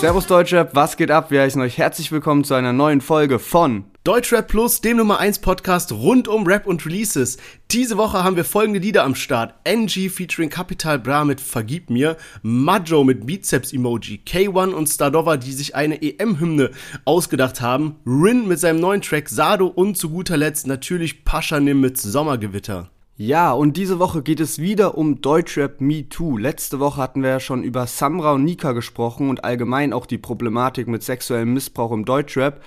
[0.00, 1.30] Servus Deutschrap, was geht ab?
[1.30, 5.40] Wir heißen euch herzlich willkommen zu einer neuen Folge von Deutschrap Plus, dem Nummer 1
[5.40, 7.36] Podcast rund um Rap und Releases.
[7.70, 9.56] Diese Woche haben wir folgende Lieder am Start.
[9.64, 15.52] NG featuring Capital Bra mit Vergib mir, Majo mit Bizeps Emoji, K1 und Stardova, die
[15.52, 16.70] sich eine EM-Hymne
[17.04, 21.98] ausgedacht haben, Rin mit seinem neuen Track Sado und zu guter Letzt natürlich Paschanim mit
[21.98, 22.88] Sommergewitter.
[23.22, 26.38] Ja, und diese Woche geht es wieder um Deutschrap Me Too.
[26.38, 30.16] Letzte Woche hatten wir ja schon über Samra und Nika gesprochen und allgemein auch die
[30.16, 32.62] Problematik mit sexuellem Missbrauch im Deutschrap.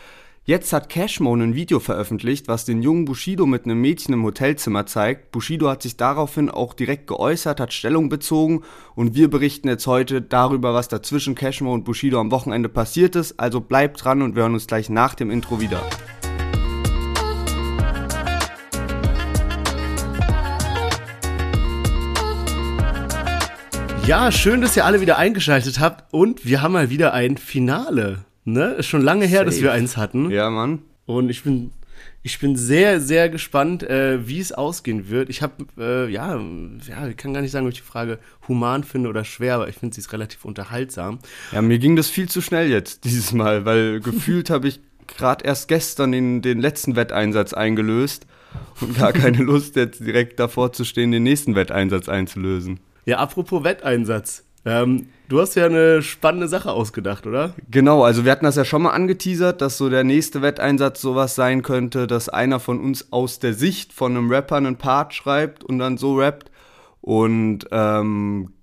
[0.45, 4.85] Jetzt hat Cashmo ein Video veröffentlicht, was den jungen Bushido mit einem Mädchen im Hotelzimmer
[4.85, 5.31] zeigt.
[5.31, 8.61] Bushido hat sich daraufhin auch direkt geäußert, hat Stellung bezogen
[8.93, 13.15] und wir berichten jetzt heute darüber, was da zwischen Cashmo und Bushido am Wochenende passiert
[13.15, 13.39] ist.
[13.39, 15.81] Also bleibt dran und wir hören uns gleich nach dem Intro wieder.
[24.05, 28.25] Ja, schön, dass ihr alle wieder eingeschaltet habt und wir haben mal wieder ein Finale.
[28.43, 28.73] Ne?
[28.73, 29.45] Ist schon lange her, Safe.
[29.45, 30.29] dass wir eins hatten.
[30.29, 30.79] Ja, Mann.
[31.05, 31.71] Und ich bin,
[32.21, 35.29] ich bin sehr, sehr gespannt, äh, wie es ausgehen wird.
[35.29, 36.35] Ich habe, äh, ja,
[36.85, 39.69] ja, ich kann gar nicht sagen, ob ich die Frage human finde oder schwer, aber
[39.69, 41.19] ich finde sie ist relativ unterhaltsam.
[41.53, 45.45] Ja, mir ging das viel zu schnell jetzt dieses Mal, weil gefühlt habe ich gerade
[45.45, 48.27] erst gestern den, den letzten Wetteinsatz eingelöst
[48.81, 52.81] und gar keine Lust, jetzt direkt davor zu stehen, den nächsten Wetteinsatz einzulösen.
[53.05, 54.43] Ja, apropos Wetteinsatz.
[54.65, 57.53] Ähm, du hast ja eine spannende Sache ausgedacht, oder?
[57.69, 61.35] Genau, also wir hatten das ja schon mal angeteasert, dass so der nächste Wetteinsatz sowas
[61.35, 65.63] sein könnte, dass einer von uns aus der Sicht von einem Rapper einen Part schreibt
[65.65, 66.49] und dann so rappt.
[67.01, 68.53] Und ähm,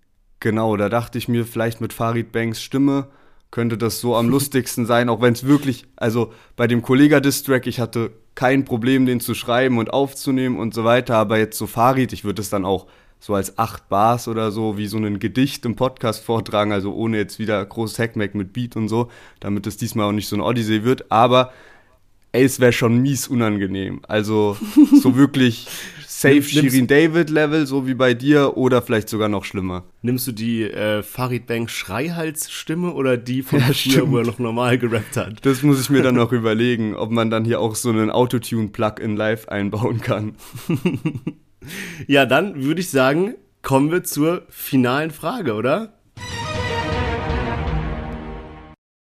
[0.41, 3.09] genau, da dachte ich mir, vielleicht mit Farid Banks Stimme
[3.51, 7.79] könnte das so am lustigsten sein, auch wenn es wirklich, also bei dem Kollega-Distrack, ich
[7.79, 12.15] hatte kein Problem, den zu schreiben und aufzunehmen und so weiter, aber jetzt so Farid,
[12.15, 12.87] ich würde es dann auch
[13.21, 17.19] so als acht Bars oder so, wie so ein Gedicht im Podcast vortragen, also ohne
[17.19, 20.43] jetzt wieder großes Hackmack mit Beat und so, damit es diesmal auch nicht so ein
[20.43, 21.53] Odyssey wird, aber
[22.33, 24.01] ey, es wäre schon mies unangenehm.
[24.09, 24.57] Also
[25.03, 25.69] so wirklich
[26.07, 29.85] safe Shirin David Level, so wie bei dir, oder vielleicht sogar noch schlimmer.
[30.03, 34.39] Nimmst du die äh, Farid Bang Schreihalsstimme oder die von ja, früher, wo er noch
[34.39, 35.45] normal gerappt hat?
[35.45, 39.17] Das muss ich mir dann noch überlegen, ob man dann hier auch so einen Autotune-Plug-in
[39.17, 40.37] live einbauen kann.
[42.07, 45.99] Ja, dann würde ich sagen, kommen wir zur finalen Frage, oder?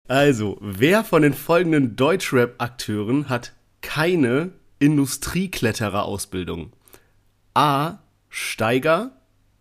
[0.08, 3.52] Also, wer von den folgenden Deutschrap-Akteuren hat
[3.82, 6.72] keine Industriekletterer-Ausbildung?
[7.54, 7.98] A.
[8.30, 9.12] Steiger,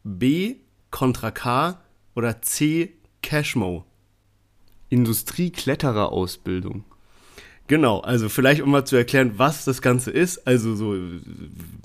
[0.03, 0.55] B.
[0.89, 1.81] Contra K
[2.15, 2.93] oder C.
[3.21, 3.85] Cashmo?
[4.89, 6.85] Industriekletterer-Ausbildung.
[7.67, 10.47] Genau, also vielleicht um mal zu erklären, was das Ganze ist.
[10.47, 10.95] Also so,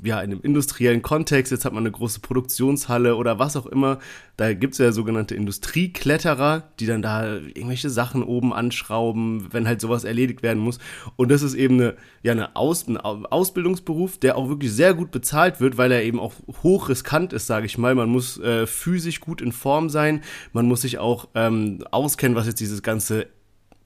[0.05, 3.99] ja, in einem industriellen Kontext, jetzt hat man eine große Produktionshalle oder was auch immer.
[4.37, 10.05] Da gibt's ja sogenannte Industriekletterer, die dann da irgendwelche Sachen oben anschrauben, wenn halt sowas
[10.05, 10.79] erledigt werden muss.
[11.17, 15.11] Und das ist eben eine, ja, eine Aus, ein Ausbildungsberuf, der auch wirklich sehr gut
[15.11, 17.97] bezahlt wird, weil er eben auch hochriskant ist, sage ich mal.
[17.97, 20.23] Man muss äh, physisch gut in Form sein,
[20.53, 23.27] man muss sich auch ähm, auskennen, was jetzt dieses ganze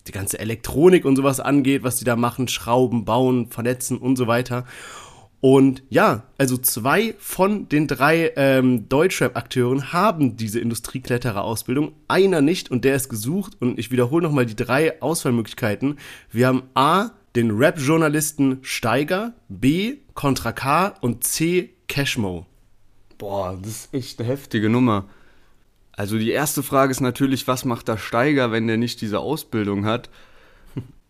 [0.08, 4.26] die ganze Elektronik und sowas angeht, was die da machen, Schrauben, bauen, vernetzen und so
[4.26, 4.64] weiter.
[5.40, 12.84] Und ja, also zwei von den drei ähm, Deutschrap-Akteuren haben diese Industriekletterer-Ausbildung, einer nicht und
[12.84, 13.52] der ist gesucht.
[13.60, 15.98] Und ich wiederhole nochmal die drei Auswahlmöglichkeiten.
[16.32, 22.46] Wir haben A, den Rap-Journalisten Steiger, B, Contra K und C, Cashmo.
[23.18, 25.06] Boah, das ist echt eine heftige Nummer.
[25.96, 29.86] Also die erste Frage ist natürlich, was macht der Steiger, wenn der nicht diese Ausbildung
[29.86, 30.10] hat?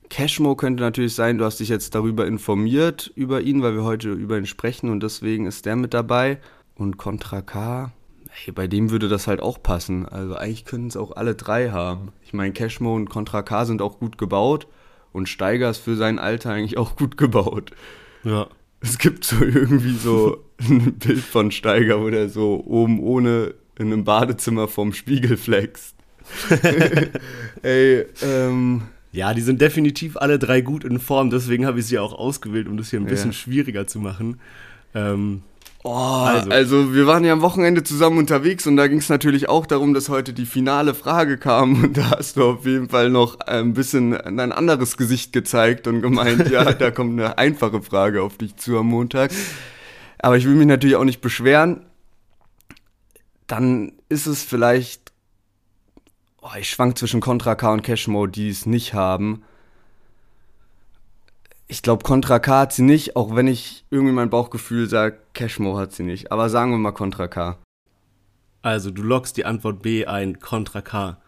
[0.09, 4.13] Cashmo könnte natürlich sein, du hast dich jetzt darüber informiert, über ihn, weil wir heute
[4.13, 6.39] über ihn sprechen und deswegen ist der mit dabei.
[6.77, 7.93] Und Contra K,
[8.29, 10.07] hey, bei dem würde das halt auch passen.
[10.07, 12.13] Also eigentlich könnten es auch alle drei haben.
[12.23, 14.69] Ich meine, Cashmo und Contra K sind auch gut gebaut
[15.13, 17.73] und Steiger ist für sein Alter eigentlich auch gut gebaut.
[18.23, 18.47] Ja.
[18.81, 23.93] Es gibt so irgendwie so ein Bild von Steiger, wo der so oben ohne in
[23.93, 25.95] einem Badezimmer vorm Spiegel flext.
[27.63, 28.83] Ey, ähm.
[29.13, 32.69] Ja, die sind definitiv alle drei gut in Form, deswegen habe ich sie auch ausgewählt,
[32.69, 33.37] um das hier ein bisschen ja.
[33.37, 34.39] schwieriger zu machen.
[34.95, 35.43] Ähm,
[35.85, 36.51] oh, also.
[36.51, 36.95] also.
[36.95, 40.11] wir waren ja am Wochenende zusammen unterwegs und da ging es natürlich auch darum, dass
[40.11, 44.15] heute die finale Frage kam und da hast du auf jeden Fall noch ein bisschen
[44.15, 48.79] ein anderes Gesicht gezeigt und gemeint, ja, da kommt eine einfache Frage auf dich zu
[48.79, 49.31] am Montag.
[50.19, 51.87] Aber ich will mich natürlich auch nicht beschweren
[53.47, 55.13] dann ist es vielleicht,
[56.41, 59.43] oh, ich schwank zwischen Contra K und Cashmo, die es nicht haben.
[61.69, 65.79] Ich glaube, Contra K hat sie nicht, auch wenn ich irgendwie mein Bauchgefühl sage, Cashmo
[65.79, 66.31] hat sie nicht.
[66.31, 67.59] Aber sagen wir mal Contra K.
[68.63, 71.19] Also, du lockst die Antwort B ein, Contra K.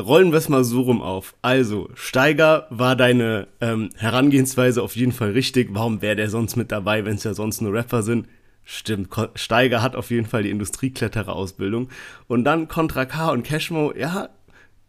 [0.00, 1.34] rollen wir es mal so rum auf.
[1.42, 5.68] Also, Steiger war deine ähm, Herangehensweise auf jeden Fall richtig.
[5.72, 8.26] Warum wäre der sonst mit dabei, wenn es ja sonst nur Rapper sind?
[8.72, 11.88] Stimmt, Steiger hat auf jeden Fall die Industriekletterer-Ausbildung.
[12.28, 14.28] Und dann Contra K und Cashmo, ja,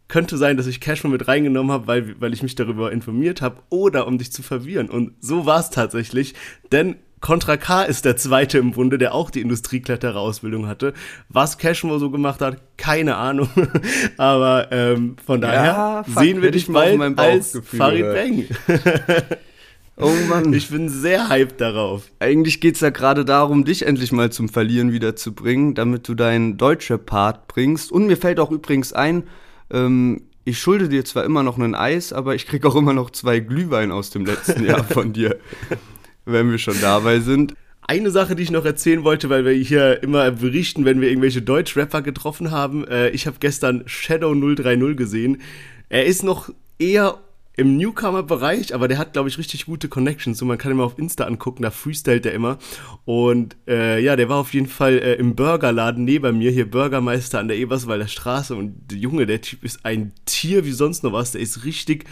[0.06, 3.56] könnte sein, dass ich Cashmo mit reingenommen habe, weil, weil ich mich darüber informiert habe
[3.70, 4.88] oder um dich zu verwirren.
[4.88, 6.34] Und so war es tatsächlich,
[6.70, 10.92] denn Contra K ist der zweite im Bunde, der auch die Industriekletterer-Ausbildung hatte.
[11.28, 13.48] Was Cashmo so gemacht hat, keine Ahnung.
[14.16, 18.44] Aber ähm, von daher ja, sehen wir dich mal als Farid Bang.
[19.96, 20.52] Oh Mann.
[20.52, 22.10] Ich bin sehr hyped darauf.
[22.18, 26.56] Eigentlich geht es ja gerade darum, dich endlich mal zum Verlieren wiederzubringen, damit du deinen
[26.56, 27.92] Deutsche-Part bringst.
[27.92, 29.24] Und mir fällt auch übrigens ein,
[29.70, 33.10] ähm, ich schulde dir zwar immer noch ein Eis, aber ich krieg auch immer noch
[33.10, 35.38] zwei Glühwein aus dem letzten Jahr von dir,
[36.24, 37.54] wenn wir schon dabei sind.
[37.86, 41.42] Eine Sache, die ich noch erzählen wollte, weil wir hier immer berichten, wenn wir irgendwelche
[41.42, 42.86] Deutsch-Rapper getroffen haben.
[42.88, 45.42] Äh, ich habe gestern Shadow 030 gesehen.
[45.88, 46.48] Er ist noch
[46.78, 47.18] eher
[47.56, 50.38] im Newcomer-Bereich, aber der hat, glaube ich, richtig gute Connections.
[50.38, 52.58] So, man kann ihn mal auf Insta angucken, da freestylt er immer.
[53.04, 57.40] Und äh, ja, der war auf jeden Fall äh, im Burgerladen neben mir, hier Bürgermeister
[57.40, 58.56] an der Eberswalder Straße.
[58.56, 61.32] Und der Junge, der Typ ist ein Tier wie sonst noch was.
[61.32, 62.06] Der ist richtig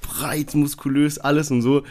[0.00, 1.82] breit, muskulös, alles und so.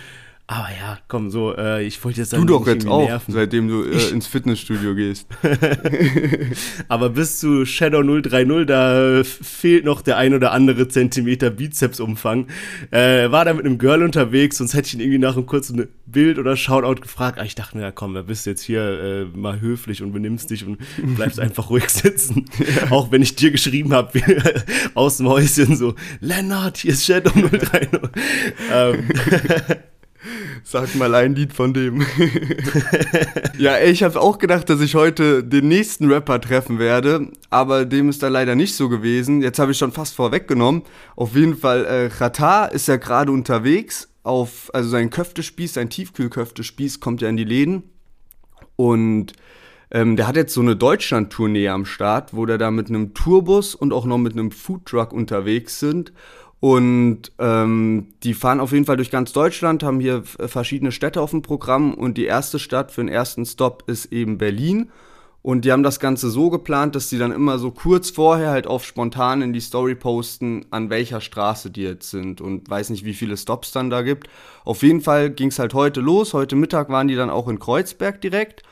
[0.49, 3.33] Aber ja, komm, so, äh, ich wollte jetzt Du doch jetzt auch, nerven.
[3.33, 5.27] seitdem du äh, ins Fitnessstudio gehst.
[6.87, 12.47] Aber bis zu Shadow 030, da fehlt noch der ein oder andere Zentimeter Bizepsumfang.
[12.91, 15.85] Äh, war da mit einem Girl unterwegs, sonst hätte ich ihn irgendwie nach einem kurzen
[16.05, 17.39] Bild oder Shoutout gefragt.
[17.39, 20.49] Aber ich dachte, na komm, da bist du jetzt hier äh, mal höflich und benimmst
[20.49, 20.77] dich und
[21.15, 22.45] bleibst einfach ruhig sitzen.
[22.59, 22.91] Ja.
[22.91, 24.21] Auch wenn ich dir geschrieben habe,
[24.93, 27.89] aus dem Häuschen so, Lennart, hier ist Shadow 030.
[28.71, 29.03] ähm,
[30.63, 32.05] Sag mal ein Lied von dem.
[33.57, 37.85] ja, ey, ich habe auch gedacht, dass ich heute den nächsten Rapper treffen werde, aber
[37.85, 39.41] dem ist da leider nicht so gewesen.
[39.41, 40.83] Jetzt habe ich schon fast vorweggenommen.
[41.15, 46.99] Auf jeden Fall, äh, Qatar ist ja gerade unterwegs auf, also sein Köftespieß, sein Tiefkühlköftespieß
[46.99, 47.83] kommt ja in die Läden
[48.75, 49.33] und
[49.89, 53.73] ähm, der hat jetzt so eine Deutschland-Tournee am Start, wo der da mit einem Tourbus
[53.73, 56.11] und auch noch mit einem Foodtruck unterwegs sind
[56.59, 61.31] und ähm, die fahren auf jeden Fall durch ganz Deutschland, haben hier verschiedene Städte auf
[61.31, 64.89] dem Programm und die erste Stadt für den ersten Stop ist eben Berlin.
[65.43, 68.67] Und die haben das Ganze so geplant, dass die dann immer so kurz vorher halt
[68.67, 73.05] auf spontan in die Story posten, an welcher Straße die jetzt sind und weiß nicht,
[73.05, 74.27] wie viele Stops dann da gibt.
[74.65, 76.33] Auf jeden Fall ging es halt heute los.
[76.33, 78.63] Heute Mittag waren die dann auch in Kreuzberg direkt.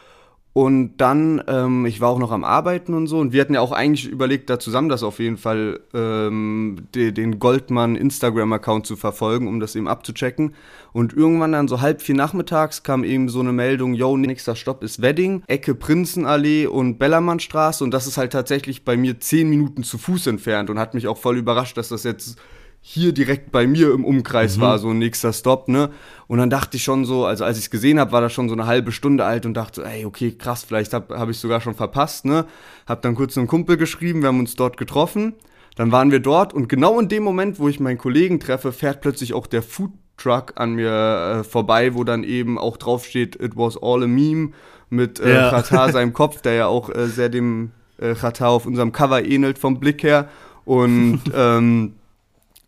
[0.58, 3.20] Und dann, ähm, ich war auch noch am Arbeiten und so.
[3.20, 7.12] Und wir hatten ja auch eigentlich überlegt, da zusammen das auf jeden Fall ähm, de,
[7.12, 10.56] den Goldmann Instagram-Account zu verfolgen, um das eben abzuchecken.
[10.94, 14.82] Und irgendwann dann so halb vier nachmittags kam eben so eine Meldung, yo, nächster Stopp
[14.82, 17.84] ist Wedding, Ecke Prinzenallee und Bellermannstraße.
[17.84, 21.10] Und das ist halt tatsächlich bei mir zehn Minuten zu Fuß entfernt und hat mich
[21.10, 22.40] auch voll überrascht, dass das jetzt
[22.88, 24.62] hier direkt bei mir im Umkreis mhm.
[24.62, 25.90] war, so ein nächster Stop, ne?
[26.28, 28.48] Und dann dachte ich schon so, also als ich es gesehen habe, war das schon
[28.48, 31.62] so eine halbe Stunde alt und dachte, ey, okay, krass, vielleicht habe hab ich sogar
[31.62, 32.46] schon verpasst, ne?
[32.86, 35.34] Hab dann kurz einen Kumpel geschrieben, wir haben uns dort getroffen.
[35.76, 39.02] Dann waren wir dort und genau in dem Moment, wo ich meinen Kollegen treffe, fährt
[39.02, 43.58] plötzlich auch der Food Truck an mir äh, vorbei, wo dann eben auch draufsteht, it
[43.58, 44.52] was all a meme
[44.92, 45.64] mit äh, ja.
[45.92, 50.04] Seinem Kopf, der ja auch äh, sehr dem äh, auf unserem Cover ähnelt vom Blick
[50.04, 50.30] her.
[50.66, 51.96] Und ähm,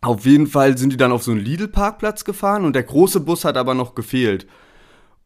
[0.00, 3.44] auf jeden Fall sind die dann auf so einen Lidl-Parkplatz gefahren und der große Bus
[3.44, 4.46] hat aber noch gefehlt.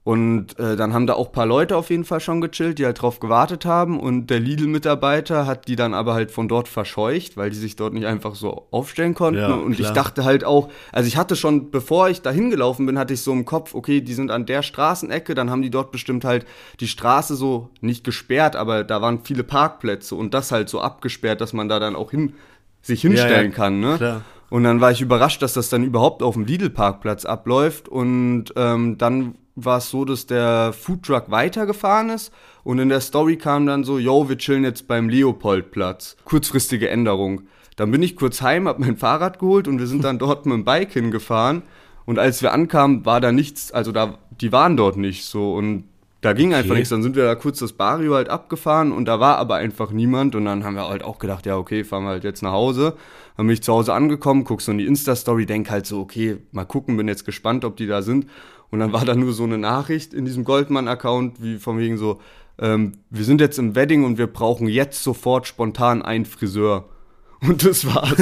[0.04, 2.84] Und äh, dann haben da auch ein paar Leute auf jeden Fall schon gechillt, die
[2.84, 4.00] halt drauf gewartet haben.
[4.00, 7.92] Und der Lidl-Mitarbeiter hat die dann aber halt von dort verscheucht, weil die sich dort
[7.92, 9.40] nicht einfach so aufstellen konnten.
[9.40, 9.88] Ja, und klar.
[9.88, 13.20] ich dachte halt auch, also ich hatte schon, bevor ich da hingelaufen bin, hatte ich
[13.20, 16.46] so im Kopf, okay, die sind an der Straßenecke, dann haben die dort bestimmt halt
[16.80, 21.40] die Straße so nicht gesperrt, aber da waren viele Parkplätze und das halt so abgesperrt,
[21.40, 22.34] dass man da dann auch hin,
[22.80, 23.78] sich hinstellen ja, ja, kann.
[23.78, 23.96] Ne?
[23.98, 24.22] Klar.
[24.52, 27.88] Und dann war ich überrascht, dass das dann überhaupt auf dem Lidl-Parkplatz abläuft.
[27.88, 32.34] Und ähm, dann war es so, dass der Foodtruck weitergefahren ist.
[32.62, 36.18] Und in der Story kam dann so, yo, wir chillen jetzt beim Leopoldplatz.
[36.26, 37.44] Kurzfristige Änderung.
[37.76, 40.54] Dann bin ich kurz heim, hab mein Fahrrad geholt und wir sind dann dort mit
[40.54, 41.62] dem Bike hingefahren.
[42.04, 45.54] Und als wir ankamen, war da nichts, also da, die waren dort nicht so.
[45.54, 45.84] Und
[46.20, 46.56] da ging okay.
[46.56, 46.90] einfach nichts.
[46.90, 50.34] Dann sind wir da kurz das Barrio halt abgefahren und da war aber einfach niemand.
[50.34, 52.98] Und dann haben wir halt auch gedacht, ja, okay, fahren wir halt jetzt nach Hause.
[53.36, 56.38] Dann bin ich zu Hause angekommen, guck so in die Insta-Story, denk halt so, okay,
[56.52, 58.26] mal gucken, bin jetzt gespannt, ob die da sind.
[58.70, 62.20] Und dann war da nur so eine Nachricht in diesem Goldmann-Account, wie von wegen so,
[62.58, 66.88] ähm, wir sind jetzt im Wedding und wir brauchen jetzt sofort spontan einen Friseur.
[67.42, 68.14] Und das war's.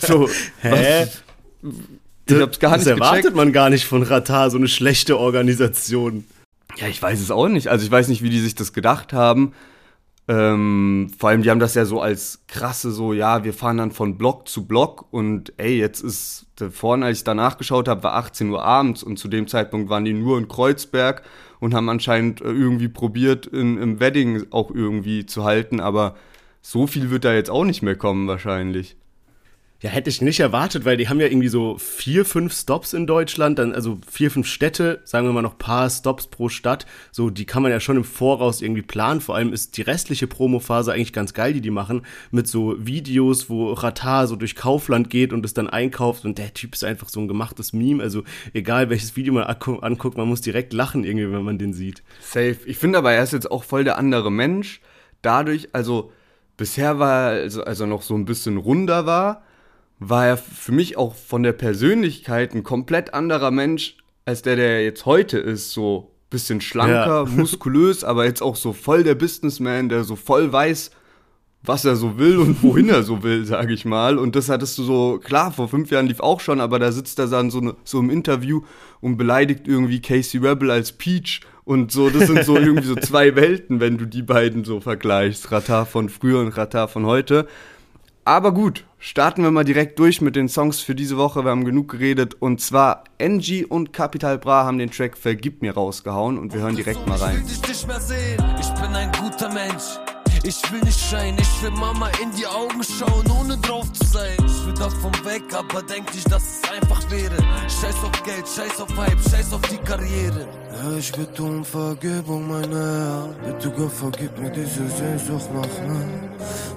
[0.00, 0.28] so,
[0.60, 1.06] Hä?
[1.06, 1.22] Was,
[2.26, 3.36] ich hab's gar das nicht erwartet gecheckt.
[3.36, 6.24] man gar nicht von Ratar, so eine schlechte Organisation.
[6.76, 7.68] Ja, ich weiß es auch nicht.
[7.68, 9.52] Also ich weiß nicht, wie die sich das gedacht haben.
[10.30, 13.92] Ähm, vor allem, die haben das ja so als krasse, so, ja, wir fahren dann
[13.92, 18.14] von Block zu Block und ey, jetzt ist, vorhin, als ich danach geschaut habe, war
[18.14, 21.22] 18 Uhr abends und zu dem Zeitpunkt waren die nur in Kreuzberg
[21.60, 26.14] und haben anscheinend äh, irgendwie probiert, in, im Wedding auch irgendwie zu halten, aber
[26.60, 28.97] so viel wird da jetzt auch nicht mehr kommen wahrscheinlich.
[29.80, 33.06] Ja, hätte ich nicht erwartet, weil die haben ja irgendwie so vier, fünf Stops in
[33.06, 36.84] Deutschland, dann also vier, fünf Städte, sagen wir mal noch paar Stops pro Stadt.
[37.12, 39.20] So, die kann man ja schon im Voraus irgendwie planen.
[39.20, 43.48] Vor allem ist die restliche Promophase eigentlich ganz geil, die die machen, mit so Videos,
[43.50, 47.08] wo Ratar so durch Kaufland geht und es dann einkauft und der Typ ist einfach
[47.08, 48.02] so ein gemachtes Meme.
[48.02, 52.02] Also egal welches Video man anguckt, man muss direkt lachen irgendwie, wenn man den sieht.
[52.20, 52.56] Safe.
[52.66, 54.80] Ich finde aber, er ist jetzt auch voll der andere Mensch.
[55.22, 56.10] Dadurch, also
[56.56, 59.44] bisher war er, also, also noch so ein bisschen runder war
[59.98, 64.84] war er für mich auch von der Persönlichkeit ein komplett anderer Mensch als der, der
[64.84, 65.72] jetzt heute ist.
[65.72, 67.24] So bisschen schlanker, ja.
[67.36, 70.90] muskulös, aber jetzt auch so voll der Businessman, der so voll weiß,
[71.62, 74.18] was er so will und wohin er so will, sage ich mal.
[74.18, 77.18] Und das hattest du so, klar, vor fünf Jahren lief auch schon, aber da sitzt
[77.18, 78.62] er dann so, ne, so im Interview
[79.00, 82.10] und beleidigt irgendwie Casey Rebel als Peach und so.
[82.10, 85.50] Das sind so irgendwie so zwei Welten, wenn du die beiden so vergleichst.
[85.50, 87.48] Ratar von früher und Ratar von heute.
[88.28, 91.46] Aber gut, starten wir mal direkt durch mit den Songs für diese Woche.
[91.46, 92.34] Wir haben genug geredet.
[92.38, 96.76] Und zwar NG und Capital Bra haben den Track Vergib mir rausgehauen und wir hören
[96.76, 97.42] direkt mal rein.
[97.48, 99.98] Ich bin ein guter Mensch.
[100.44, 104.36] Ich will nicht schreien, ich will Mama in die Augen schauen, ohne drauf zu sein.
[104.46, 107.36] Ich will davon weg, aber denk nicht, dass es einfach wäre.
[107.68, 110.46] Scheiß auf Geld, scheiß auf Hype, scheiß auf die Karriere.
[110.72, 113.52] Ja, ich bitte um Vergebung, meine Herr.
[113.52, 116.06] Bitte Gott, vergib mir diese Sehnsucht nach mir.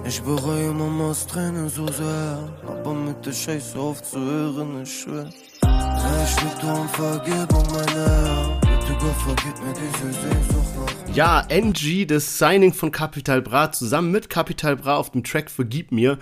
[0.04, 5.30] Ich bereue Mamas Tränen so sehr, aber mit der Scheiße aufzuhören ist schwer.
[5.62, 8.60] Ja, ich bitte um Vergebung, meine Herr.
[8.60, 10.61] Bitte Gott, vergib mir diese Sehnsucht.
[11.14, 15.92] Ja, NG, das Signing von Capital Bra zusammen mit Capital Bra auf dem Track Vergib
[15.92, 16.18] mir.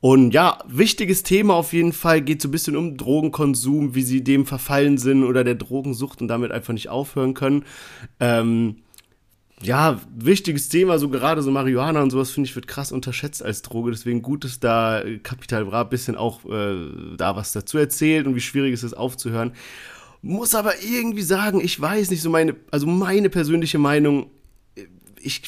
[0.00, 4.24] Und ja, wichtiges Thema auf jeden Fall, geht so ein bisschen um Drogenkonsum, wie sie
[4.24, 7.64] dem verfallen sind oder der Drogensucht und damit einfach nicht aufhören können.
[8.18, 8.78] Ähm,
[9.60, 13.62] ja, wichtiges Thema, so gerade so Marihuana und sowas, finde ich, wird krass unterschätzt als
[13.62, 13.92] Droge.
[13.92, 18.34] Deswegen gut, dass da Capital Bra ein bisschen auch äh, da was dazu erzählt und
[18.34, 19.52] wie schwierig es ist aufzuhören.
[20.22, 24.30] Muss aber irgendwie sagen, ich weiß nicht, so meine, also meine persönliche Meinung,
[25.20, 25.42] ich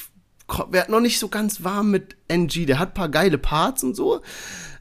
[0.71, 2.67] werde noch nicht so ganz warm mit NG.
[2.67, 4.21] Der hat ein paar geile Parts und so.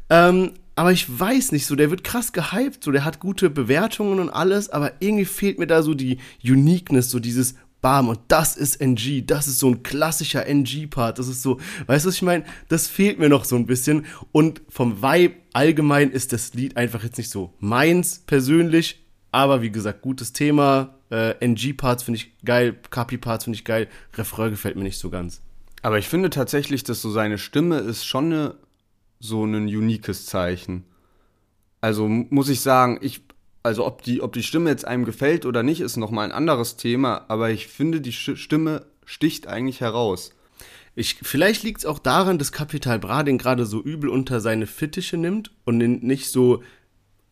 [0.10, 4.20] Ähm, aber ich weiß nicht so, der wird krass gehypt, so der hat gute Bewertungen
[4.20, 8.56] und alles, aber irgendwie fehlt mir da so die Uniqueness, so dieses Bam und das
[8.56, 12.22] ist NG, das ist so ein klassischer NG-Part, das ist so, weißt du, was ich
[12.22, 12.46] meine?
[12.70, 17.04] Das fehlt mir noch so ein bisschen und vom Vibe allgemein ist das Lied einfach
[17.04, 19.03] jetzt nicht so meins persönlich,
[19.34, 20.94] aber wie gesagt, gutes Thema.
[21.10, 23.88] Äh, NG-Parts finde ich geil, Kapi-Parts finde ich geil.
[24.14, 25.42] Refrain gefällt mir nicht so ganz.
[25.82, 28.56] Aber ich finde tatsächlich, dass so seine Stimme ist schon eine,
[29.20, 30.86] so ein uniques Zeichen.
[31.82, 33.24] Also muss ich sagen, ich,
[33.64, 36.78] also ob die, ob die Stimme jetzt einem gefällt oder nicht, ist nochmal ein anderes
[36.78, 40.32] Thema, aber ich finde, die Stimme sticht eigentlich heraus.
[40.96, 44.68] Ich, vielleicht liegt es auch daran, dass Capital Bra den gerade so übel unter seine
[44.68, 46.62] Fittiche nimmt und nicht so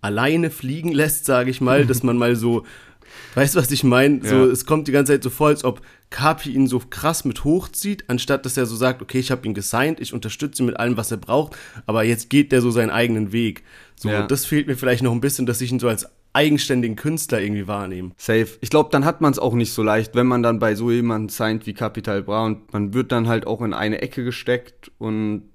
[0.01, 2.65] alleine fliegen lässt, sage ich mal, dass man mal so,
[3.36, 4.25] weißt du, was ich meine?
[4.25, 4.46] So, ja.
[4.46, 8.05] es kommt die ganze Zeit so vor, als ob Kapi ihn so krass mit hochzieht,
[8.08, 10.98] anstatt dass er so sagt, okay, ich habe ihn gesigned, ich unterstütze ihn mit allem,
[10.98, 11.55] was er braucht,
[11.86, 13.63] aber jetzt geht der so seinen eigenen Weg.
[13.96, 14.25] So, ja.
[14.25, 17.67] das fehlt mir vielleicht noch ein bisschen, dass ich ihn so als eigenständigen Künstler irgendwie
[17.67, 18.12] wahrnehme.
[18.17, 18.48] Safe.
[18.62, 20.89] Ich glaube, dann hat man es auch nicht so leicht, wenn man dann bei so
[20.89, 24.91] jemandem signed wie Capital Bra und man wird dann halt auch in eine Ecke gesteckt
[24.98, 25.50] und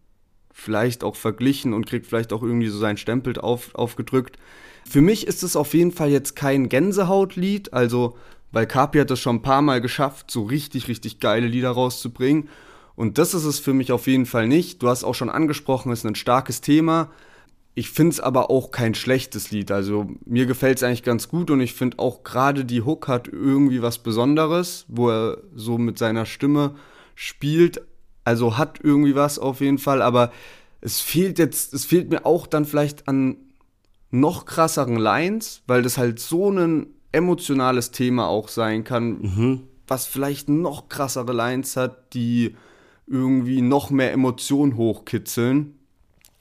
[0.58, 4.38] vielleicht auch verglichen und kriegt vielleicht auch irgendwie so seinen Stempel auf, aufgedrückt.
[4.88, 8.16] Für mich ist es auf jeden Fall jetzt kein Gänsehautlied, also
[8.52, 12.48] weil Kapi hat es schon ein paar Mal geschafft, so richtig, richtig geile Lieder rauszubringen.
[12.94, 14.82] Und das ist es für mich auf jeden Fall nicht.
[14.82, 17.10] Du hast auch schon angesprochen, es ist ein starkes Thema.
[17.74, 19.70] Ich finde es aber auch kein schlechtes Lied.
[19.70, 23.28] Also mir gefällt es eigentlich ganz gut und ich finde auch gerade die Hook hat
[23.28, 26.76] irgendwie was Besonderes, wo er so mit seiner Stimme
[27.14, 27.82] spielt,
[28.26, 30.32] also hat irgendwie was auf jeden Fall, aber
[30.80, 33.36] es fehlt jetzt, es fehlt mir auch dann vielleicht an
[34.10, 39.62] noch krasseren Lines, weil das halt so ein emotionales Thema auch sein kann, mhm.
[39.86, 42.56] was vielleicht noch krassere Lines hat, die
[43.06, 45.76] irgendwie noch mehr Emotionen hochkitzeln.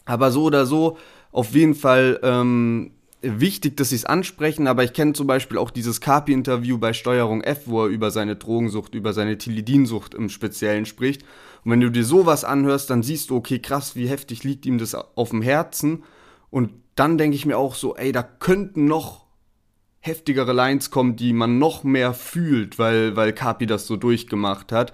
[0.06, 0.98] Aber so oder so,
[1.32, 5.70] auf jeden Fall ähm, wichtig, dass sie es ansprechen, aber ich kenne zum Beispiel auch
[5.70, 10.88] dieses Kapi-Interview bei Steuerung F, wo er über seine Drogensucht, über seine Tilidinsucht im Speziellen
[10.88, 11.24] spricht.
[11.65, 14.77] Und wenn du dir sowas anhörst, dann siehst du, okay, krass, wie heftig liegt ihm
[14.77, 16.03] das auf dem Herzen.
[16.51, 19.25] Und dann denke ich mir auch so, ey, da könnten noch
[20.00, 24.93] heftigere Lines kommen, die man noch mehr fühlt, weil, weil Kapi das so durchgemacht hat.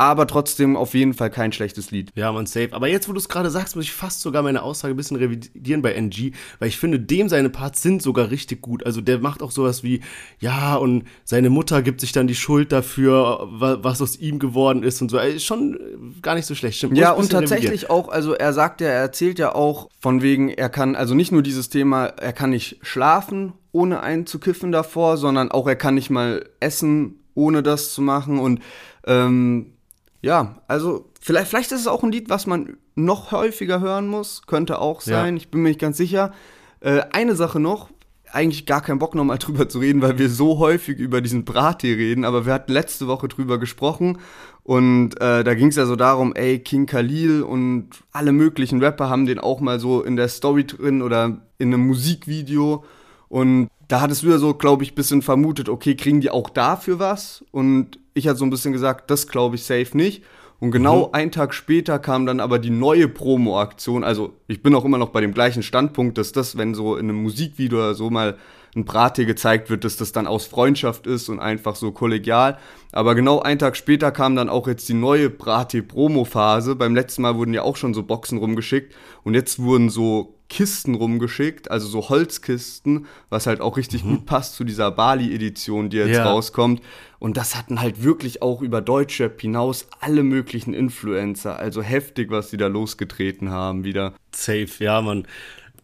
[0.00, 2.10] Aber trotzdem auf jeden Fall kein schlechtes Lied.
[2.14, 2.70] Ja, man, safe.
[2.72, 5.18] Aber jetzt, wo du es gerade sagst, muss ich fast sogar meine Aussage ein bisschen
[5.18, 8.86] revidieren bei NG, weil ich finde, dem seine Parts sind sogar richtig gut.
[8.86, 10.00] Also der macht auch sowas wie,
[10.38, 15.02] ja, und seine Mutter gibt sich dann die Schuld dafür, was aus ihm geworden ist
[15.02, 15.18] und so.
[15.18, 15.78] Ist schon
[16.22, 16.78] gar nicht so schlecht.
[16.78, 20.48] Stimmt, ja, und tatsächlich auch, also er sagt ja, er erzählt ja auch von wegen,
[20.48, 24.72] er kann, also nicht nur dieses Thema, er kann nicht schlafen, ohne einen zu kiffen
[24.72, 28.60] davor, sondern auch er kann nicht mal essen, ohne das zu machen und
[29.06, 29.74] ähm,
[30.22, 34.42] ja, also vielleicht, vielleicht ist es auch ein Lied, was man noch häufiger hören muss.
[34.46, 35.42] Könnte auch sein, ja.
[35.42, 36.32] ich bin mir nicht ganz sicher.
[36.80, 37.90] Äh, eine Sache noch,
[38.32, 41.94] eigentlich gar keinen Bock nochmal drüber zu reden, weil wir so häufig über diesen Brattee
[41.94, 44.18] reden, aber wir hatten letzte Woche drüber gesprochen
[44.62, 49.08] und äh, da ging es ja so darum, ey, King Khalil und alle möglichen Rapper
[49.08, 52.84] haben den auch mal so in der Story drin oder in einem Musikvideo
[53.28, 56.48] und da hattest du ja so, glaube ich, ein bisschen vermutet, okay, kriegen die auch
[56.48, 57.44] dafür was?
[57.50, 60.22] Und ich hatte so ein bisschen gesagt, das glaube ich safe nicht.
[60.60, 61.14] Und genau mhm.
[61.14, 64.04] einen Tag später kam dann aber die neue Promo-Aktion.
[64.04, 67.08] Also ich bin auch immer noch bei dem gleichen Standpunkt, dass das, wenn so in
[67.08, 68.36] einem Musikvideo oder so mal
[68.74, 72.58] ein Brattee gezeigt wird, dass das dann aus Freundschaft ist und einfach so kollegial.
[72.92, 76.76] Aber genau einen Tag später kam dann auch jetzt die neue Brattee-Promo-Phase.
[76.76, 80.96] Beim letzten Mal wurden ja auch schon so Boxen rumgeschickt und jetzt wurden so Kisten
[80.96, 84.10] rumgeschickt, also so Holzkisten, was halt auch richtig mhm.
[84.10, 86.24] gut passt zu dieser Bali-Edition, die jetzt ja.
[86.24, 86.82] rauskommt.
[87.20, 91.56] Und das hatten halt wirklich auch über Deutschrap hinaus alle möglichen Influencer.
[91.56, 94.14] Also heftig, was die da losgetreten haben wieder.
[94.32, 95.26] Safe, ja, man.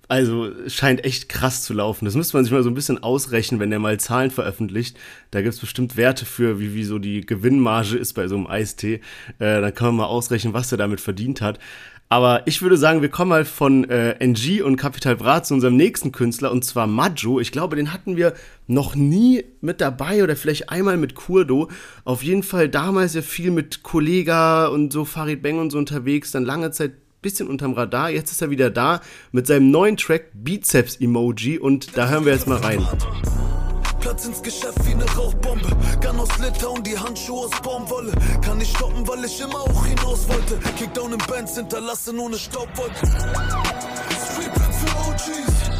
[0.08, 2.04] Also scheint echt krass zu laufen.
[2.04, 4.96] Das müsste man sich mal so ein bisschen ausrechnen, wenn der mal Zahlen veröffentlicht.
[5.32, 9.00] Da gibt's bestimmt Werte für, wie, wie so die Gewinnmarge ist bei so einem Eistee.
[9.38, 11.58] Äh, dann kann man mal ausrechnen, was er damit verdient hat.
[12.08, 15.76] Aber ich würde sagen, wir kommen mal von äh, NG und Capital Bra zu unserem
[15.76, 17.40] nächsten Künstler und zwar Majo.
[17.40, 18.34] Ich glaube, den hatten wir
[18.68, 21.68] noch nie mit dabei oder vielleicht einmal mit Kurdo.
[22.04, 26.30] Auf jeden Fall damals ja viel mit Kollega und so Farid Bang und so unterwegs,
[26.30, 26.92] dann lange Zeit
[27.26, 28.08] bisschen unterm Radar.
[28.08, 29.00] Jetzt ist er wieder da
[29.32, 32.86] mit seinem neuen Track Bizeps Emoji und da hören wir jetzt mal rein.
[33.99, 35.67] Platz ins Geschäft wie eine Rauchbombe.
[36.00, 38.12] Gun aus Litauen, die Handschuhe aus Baumwolle.
[38.43, 40.56] Kann nicht stoppen, weil ich immer auch hinaus wollte.
[40.78, 42.95] Kickdown in Bands hinterlassen ohne Staubwolke.
[42.95, 45.75] Streetband für OGs.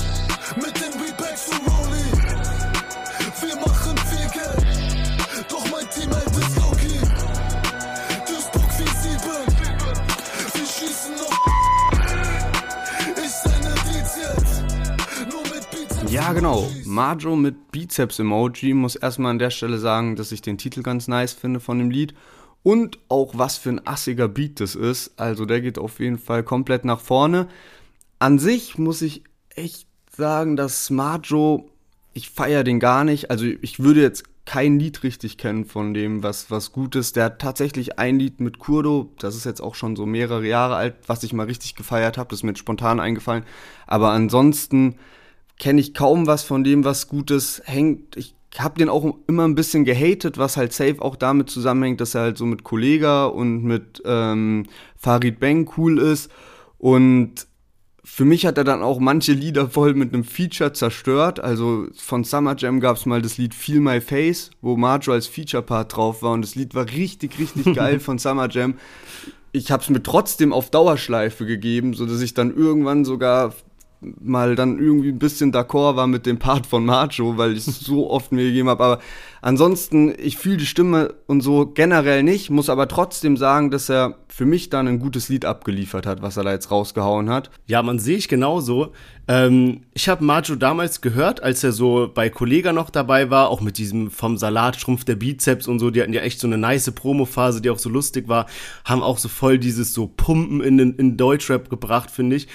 [16.09, 16.69] Ja, genau.
[16.85, 21.33] Majo mit Bizeps-Emoji muss erstmal an der Stelle sagen, dass ich den Titel ganz nice
[21.33, 22.15] finde von dem Lied.
[22.63, 25.19] Und auch was für ein assiger Beat das ist.
[25.19, 27.49] Also der geht auf jeden Fall komplett nach vorne.
[28.19, 31.71] An sich muss ich echt sagen, dass Majo,
[32.15, 33.31] ich feiere den gar nicht.
[33.31, 37.17] Also ich würde jetzt kein Lied richtig kennen von dem, was, was gut ist.
[37.17, 40.77] Der hat tatsächlich ein Lied mit Kurdo, das ist jetzt auch schon so mehrere Jahre
[40.77, 43.45] alt, was ich mal richtig gefeiert habe, das ist mir spontan eingefallen.
[43.89, 44.95] Aber ansonsten
[45.59, 48.17] kenne ich kaum was von dem, was Gutes hängt.
[48.17, 52.15] Ich habe den auch immer ein bisschen gehatet, was halt safe auch damit zusammenhängt, dass
[52.15, 54.67] er halt so mit Kollega und mit ähm,
[54.97, 56.31] Farid Bang cool ist.
[56.79, 57.47] Und
[58.09, 61.41] für mich hat er dann auch manche Lieder voll mit einem Feature zerstört.
[61.41, 65.27] Also von Summer Jam gab es mal das Lied Feel My Face, wo Marjo als
[65.27, 66.33] Feature-Part drauf war.
[66.33, 68.75] Und das Lied war richtig, richtig geil von Summer Jam.
[69.51, 73.55] Ich habe es mir trotzdem auf Dauerschleife gegeben, sodass ich dann irgendwann sogar
[74.01, 77.81] mal dann irgendwie ein bisschen d'accord war mit dem Part von Macho, weil ich es
[77.81, 78.85] so oft mir gegeben habe.
[78.85, 79.03] Aber
[79.41, 84.17] ansonsten, ich fühle die Stimme und so generell nicht, muss aber trotzdem sagen, dass er
[84.29, 87.51] für mich dann ein gutes Lied abgeliefert hat, was er da jetzt rausgehauen hat.
[87.67, 88.93] Ja, man sehe ich genauso.
[89.29, 93.61] Ähm, ich habe Macho damals gehört, als er so bei Kollega noch dabei war, auch
[93.61, 95.91] mit diesem vom Salat schrumpf der Bizeps und so.
[95.91, 98.47] Die hatten ja echt so eine nice Promo-Phase, die auch so lustig war.
[98.85, 102.47] Haben auch so voll dieses so Pumpen in, in Deutschrap gebracht, finde ich.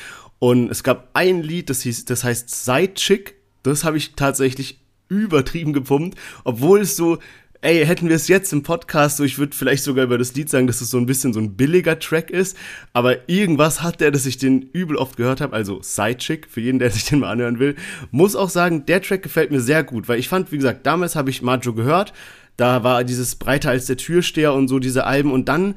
[0.43, 3.36] Und es gab ein Lied, das, hieß, das heißt Sidechick.
[3.62, 7.19] Das habe ich tatsächlich übertrieben gepumpt, obwohl es so,
[7.62, 10.49] ey, hätten wir es jetzt im Podcast, so ich würde vielleicht sogar über das Lied
[10.49, 12.58] sagen, dass es so ein bisschen so ein billiger Track ist,
[12.91, 16.80] aber irgendwas hat der, dass ich den übel oft gehört habe, also Sidechick, für jeden,
[16.80, 17.75] der sich den mal anhören will,
[18.10, 21.15] muss auch sagen, der Track gefällt mir sehr gut, weil ich fand, wie gesagt, damals
[21.15, 22.13] habe ich Majo gehört,
[22.58, 25.32] da war dieses breiter als der Türsteher und so diese Alben.
[25.32, 25.75] Und dann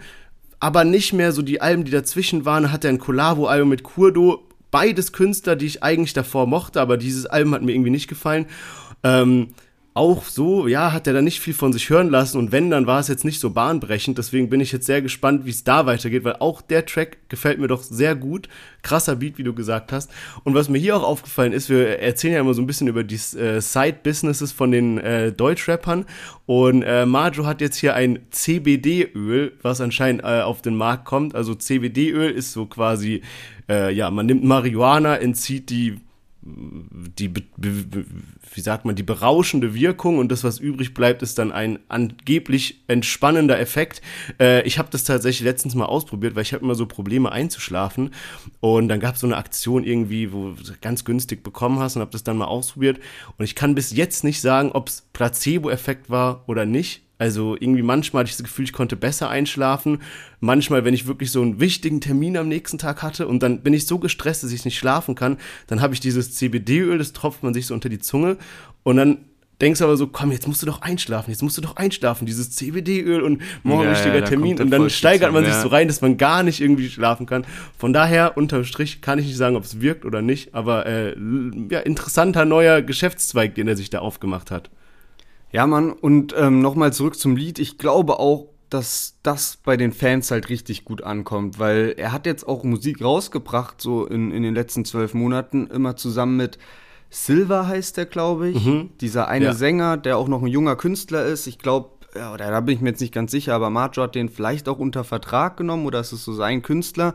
[0.60, 4.43] aber nicht mehr so die Alben, die dazwischen waren, hat er ein Collabo-Album mit Kurdo
[4.74, 8.46] beides Künstler, die ich eigentlich davor mochte, aber dieses Album hat mir irgendwie nicht gefallen.
[9.04, 9.50] Ähm,
[9.96, 12.88] auch so, ja, hat er da nicht viel von sich hören lassen und wenn, dann
[12.88, 14.18] war es jetzt nicht so bahnbrechend.
[14.18, 17.60] Deswegen bin ich jetzt sehr gespannt, wie es da weitergeht, weil auch der Track gefällt
[17.60, 18.48] mir doch sehr gut.
[18.82, 20.10] Krasser Beat, wie du gesagt hast.
[20.42, 23.04] Und was mir hier auch aufgefallen ist, wir erzählen ja immer so ein bisschen über
[23.04, 26.06] die äh, Side-Businesses von den äh, Deutschrappern
[26.46, 31.36] und äh, Marjo hat jetzt hier ein CBD-Öl, was anscheinend äh, auf den Markt kommt.
[31.36, 33.22] Also CBD-Öl ist so quasi,
[33.68, 36.00] äh, ja, man nimmt Marihuana, entzieht die
[36.46, 37.32] die,
[38.54, 42.82] wie sagt man, die berauschende Wirkung und das, was übrig bleibt, ist dann ein angeblich
[42.86, 44.00] entspannender Effekt.
[44.40, 48.10] Äh, ich habe das tatsächlich letztens mal ausprobiert, weil ich habe immer so Probleme einzuschlafen
[48.60, 52.00] und dann gab es so eine Aktion irgendwie, wo du ganz günstig bekommen hast und
[52.00, 53.00] habe das dann mal ausprobiert
[53.36, 57.04] und ich kann bis jetzt nicht sagen, ob es Placebo-Effekt war oder nicht.
[57.16, 60.02] Also irgendwie manchmal hatte ich das Gefühl, ich konnte besser einschlafen.
[60.40, 63.72] Manchmal, wenn ich wirklich so einen wichtigen Termin am nächsten Tag hatte und dann bin
[63.72, 65.38] ich so gestresst, dass ich nicht schlafen kann,
[65.68, 68.36] dann habe ich dieses CBD-Öl, das tropft man sich so unter die Zunge
[68.82, 69.18] und dann
[69.60, 72.26] denkst du aber so, komm, jetzt musst du doch einschlafen, jetzt musst du doch einschlafen,
[72.26, 75.88] dieses CBD-Öl und morgen ja, wichtiger ja, Termin und dann steigert man sich so rein,
[75.88, 77.46] dass man gar nicht irgendwie schlafen kann.
[77.78, 81.16] Von daher, unterm Strich, kann ich nicht sagen, ob es wirkt oder nicht, aber äh,
[81.70, 84.70] ja, interessanter neuer Geschäftszweig, den er sich da aufgemacht hat.
[85.52, 87.60] Ja, Mann, und ähm, nochmal zurück zum Lied.
[87.60, 92.26] Ich glaube auch, dass das bei den Fans halt richtig gut ankommt, weil er hat
[92.26, 96.58] jetzt auch Musik rausgebracht, so in, in den letzten zwölf Monaten, immer zusammen mit
[97.14, 98.64] Silver heißt der, glaube ich.
[98.64, 98.90] Mhm.
[99.00, 99.52] Dieser eine ja.
[99.54, 101.46] Sänger, der auch noch ein junger Künstler ist.
[101.46, 104.28] Ich glaube, ja, da bin ich mir jetzt nicht ganz sicher, aber Marjo hat den
[104.28, 107.14] vielleicht auch unter Vertrag genommen oder ist es so sein Künstler?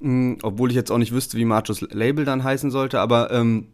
[0.00, 3.68] Mhm, obwohl ich jetzt auch nicht wüsste, wie Marjos Label dann heißen sollte, aber ähm,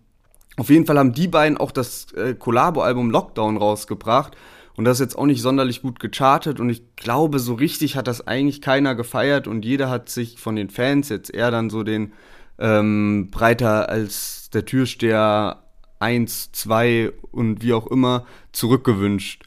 [0.58, 4.36] auf jeden Fall haben die beiden auch das äh, Collabo-Album Lockdown rausgebracht.
[4.76, 6.60] Und das ist jetzt auch nicht sonderlich gut gechartet.
[6.60, 9.46] Und ich glaube, so richtig hat das eigentlich keiner gefeiert.
[9.46, 12.12] Und jeder hat sich von den Fans jetzt eher dann so den
[12.58, 15.61] ähm, breiter als der Türsteher
[16.02, 19.44] 1, 2 und wie auch immer zurückgewünscht.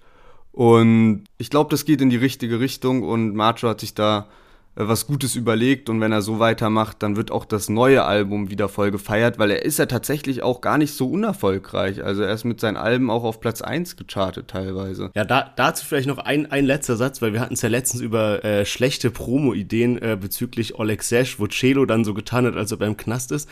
[0.52, 3.04] Und ich glaube, das geht in die richtige Richtung.
[3.04, 4.28] Und Macho hat sich da
[4.76, 8.68] was Gutes überlegt und wenn er so weitermacht, dann wird auch das neue Album wieder
[8.68, 12.04] voll gefeiert, weil er ist ja tatsächlich auch gar nicht so unerfolgreich.
[12.04, 15.12] Also er ist mit seinen Alben auch auf Platz 1 gechartet teilweise.
[15.16, 18.02] Ja, da, dazu vielleicht noch ein, ein letzter Satz, weil wir hatten es ja letztens
[18.02, 22.74] über äh, schlechte Promo-Ideen äh, bezüglich Oleg Sesh, wo Celo dann so getan hat, als
[22.74, 23.50] ob er im Knast ist.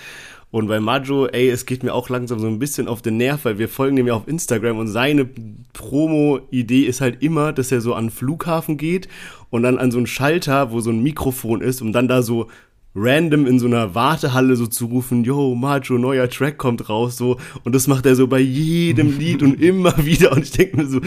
[0.52, 3.46] Und bei Majo, ey, es geht mir auch langsam so ein bisschen auf den Nerv,
[3.46, 5.28] weil wir folgen dem ja auf Instagram und seine
[5.74, 9.08] Promo-Idee ist halt immer, dass er so an den Flughafen geht
[9.54, 12.48] und dann an so einen Schalter, wo so ein Mikrofon ist, um dann da so
[12.96, 17.38] random in so einer Wartehalle so zu rufen, yo, Macho, neuer Track kommt raus, so.
[17.64, 20.32] Und das macht er so bei jedem Lied und immer wieder.
[20.32, 21.02] Und ich denke mir so,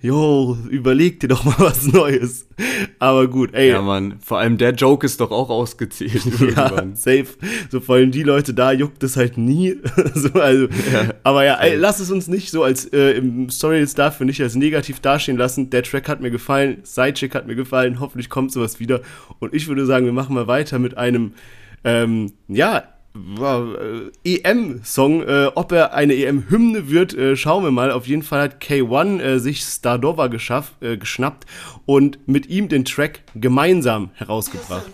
[0.00, 2.46] yo, überleg dir doch mal was Neues.
[2.98, 3.70] Aber gut, ey.
[3.70, 6.22] Ja, Mann, vor allem der Joke ist doch auch ausgezählt.
[6.56, 7.26] ja, safe.
[7.70, 9.76] So vor allem die Leute da juckt es halt nie.
[10.14, 13.78] so, also, ja, aber ja, ey, lass es uns nicht so als äh, im Story
[13.78, 15.70] jetzt dafür nicht als negativ dastehen lassen.
[15.70, 19.00] Der Track hat mir gefallen, Sidechick hat mir gefallen, hoffentlich kommt sowas wieder.
[19.40, 21.31] Und ich würde sagen, wir machen mal weiter mit einem
[21.84, 25.22] ähm, ja, äh, EM-Song.
[25.22, 27.90] Äh, ob er eine EM-Hymne wird, äh, schauen wir mal.
[27.90, 31.46] Auf jeden Fall hat K1 äh, sich Stardova geschaff, äh, geschnappt
[31.84, 34.90] und mit ihm den Track gemeinsam herausgebracht.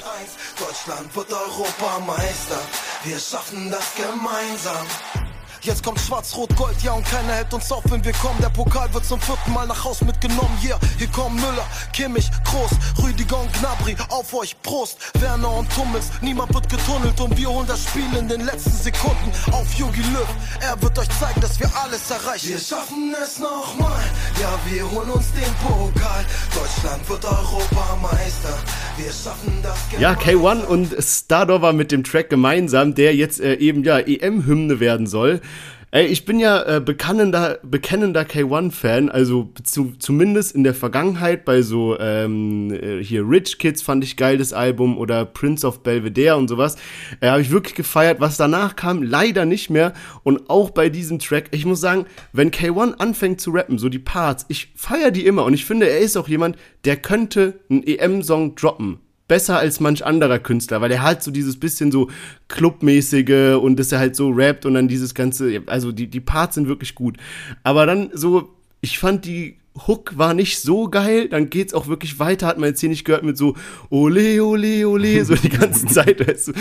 [0.59, 2.61] Deutschland wird Europameister.
[3.05, 5.28] Wir schaffen das gemeinsam.
[5.69, 8.41] Jetzt kommt Schwarz-Rot-Gold, ja und keiner hält uns auf, wenn wir kommen.
[8.41, 10.59] Der Pokal wird zum vierten Mal nach Haus mitgenommen.
[10.65, 13.95] Yeah, hier kommen Müller, Kimmich, Groß, Rüdiger und Gnabry.
[14.09, 16.11] Auf euch Prost, Werner und Tummels.
[16.23, 19.31] Niemand wird getunnelt und wir holen das Spiel in den letzten Sekunden.
[19.53, 20.27] Auf Yogi Löw,
[20.63, 22.49] er wird euch zeigen, dass wir alles erreichen.
[22.49, 24.05] Wir schaffen es nochmal,
[24.41, 26.25] ja wir holen uns den Pokal.
[26.55, 28.57] Deutschland wird Europameister.
[28.97, 33.85] Wir schaffen das Ja, K1 und Stardova mit dem Track gemeinsam, der jetzt äh, eben
[33.85, 35.43] ja EM-Hymne werden soll.
[35.91, 41.63] Ey, ich bin ja äh, bekennender, bekennender K1-Fan, also zu, zumindest in der Vergangenheit bei
[41.63, 46.37] so ähm, äh, hier Rich Kids fand ich geil das Album oder Prince of Belvedere
[46.37, 46.77] und sowas.
[47.21, 48.21] Äh, Habe ich wirklich gefeiert.
[48.21, 49.95] Was danach kam, leider nicht mehr.
[50.25, 53.99] Und auch bei diesem Track, ich muss sagen, wenn K1 anfängt zu rappen, so die
[53.99, 57.83] Parts, ich feiere die immer und ich finde, er ist auch jemand, der könnte einen
[57.83, 58.99] EM-Song droppen
[59.29, 62.11] besser als manch anderer Künstler, weil er halt so dieses bisschen so
[62.49, 66.55] Clubmäßige und dass er halt so rappt und dann dieses ganze, also die, die Parts
[66.57, 67.19] sind wirklich gut.
[67.63, 72.19] Aber dann so, ich fand die Hook war nicht so geil, dann geht's auch wirklich
[72.19, 73.55] weiter, hat man jetzt hier nicht gehört mit so
[73.91, 76.53] ole, ole, ole, so die ganze Zeit, weißt du.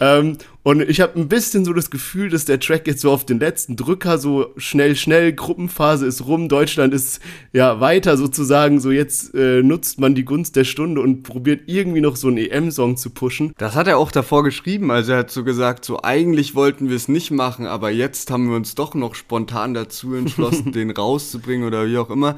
[0.00, 3.26] Ähm, und ich habe ein bisschen so das Gefühl, dass der Track jetzt so auf
[3.26, 7.20] den letzten Drücker so schnell, schnell, Gruppenphase ist rum, Deutschland ist
[7.52, 12.00] ja weiter sozusagen, so jetzt äh, nutzt man die Gunst der Stunde und probiert irgendwie
[12.00, 13.52] noch so einen EM-Song zu pushen.
[13.58, 16.96] Das hat er auch davor geschrieben, also er hat so gesagt, so eigentlich wollten wir
[16.96, 21.66] es nicht machen, aber jetzt haben wir uns doch noch spontan dazu entschlossen, den rauszubringen
[21.66, 22.36] oder wie auch immer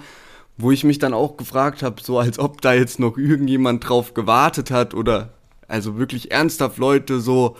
[0.59, 4.15] wo ich mich dann auch gefragt habe, so als ob da jetzt noch irgendjemand drauf
[4.15, 5.35] gewartet hat oder
[5.69, 7.57] also wirklich ernsthaft Leute so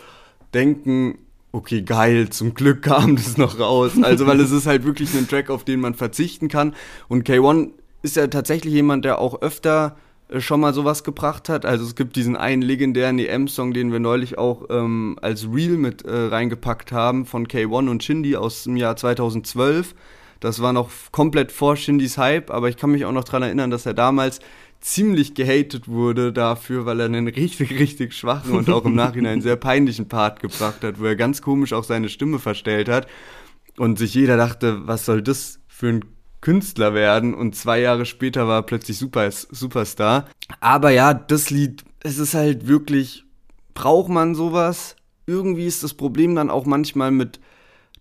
[0.53, 1.19] denken,
[1.51, 3.91] okay, geil, zum Glück kam das noch raus.
[4.01, 6.73] Also, weil es ist halt wirklich ein Track, auf den man verzichten kann.
[7.07, 9.97] Und K1 ist ja tatsächlich jemand, der auch öfter
[10.29, 11.65] äh, schon mal sowas gebracht hat.
[11.65, 16.05] Also es gibt diesen einen legendären EM-Song, den wir neulich auch ähm, als Reel mit
[16.05, 19.95] äh, reingepackt haben von K1 und Shindy aus dem Jahr 2012.
[20.39, 23.71] Das war noch komplett vor Shindys Hype, aber ich kann mich auch noch daran erinnern,
[23.71, 24.39] dass er damals
[24.79, 29.55] ziemlich gehatet wurde dafür, weil er einen richtig, richtig schwachen und auch im Nachhinein sehr
[29.55, 33.07] peinlichen Part gebracht hat, wo er ganz komisch auch seine Stimme verstellt hat
[33.77, 36.05] und sich jeder dachte, was soll das für ein
[36.41, 40.29] Künstler werden und zwei Jahre später war er plötzlich Super, Superstar.
[40.59, 43.25] Aber ja, das Lied, es ist halt wirklich,
[43.73, 44.95] braucht man sowas?
[45.25, 47.39] Irgendwie ist das Problem dann auch manchmal mit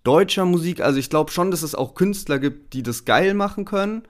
[0.06, 0.80] deutscher Musik.
[0.80, 4.02] Also ich glaube schon, dass es auch Künstler gibt, die das geil machen können.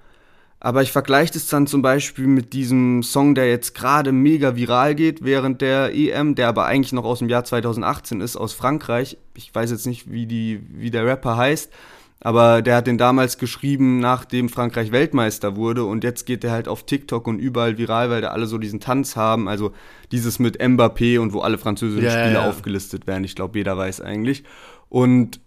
[0.59, 4.95] Aber ich vergleiche das dann zum Beispiel mit diesem Song, der jetzt gerade mega viral
[4.95, 9.19] geht während der EM, der aber eigentlich noch aus dem Jahr 2018 ist, aus Frankreich.
[9.35, 11.71] Ich weiß jetzt nicht, wie, die, wie der Rapper heißt,
[12.21, 15.85] aber der hat den damals geschrieben, nachdem Frankreich Weltmeister wurde.
[15.85, 18.81] Und jetzt geht der halt auf TikTok und überall viral, weil da alle so diesen
[18.81, 19.49] Tanz haben.
[19.49, 19.73] Also
[20.11, 22.49] dieses mit Mbappé und wo alle französischen ja, Spiele ja, ja.
[22.49, 23.25] aufgelistet werden.
[23.25, 24.45] Ich glaube, jeder weiß eigentlich.
[24.89, 25.41] Und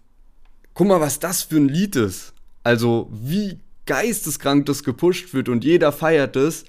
[0.80, 2.32] guck mal, was das für ein Lied ist.
[2.62, 6.64] Also, wie geisteskrank das gepusht wird und jeder feiert es.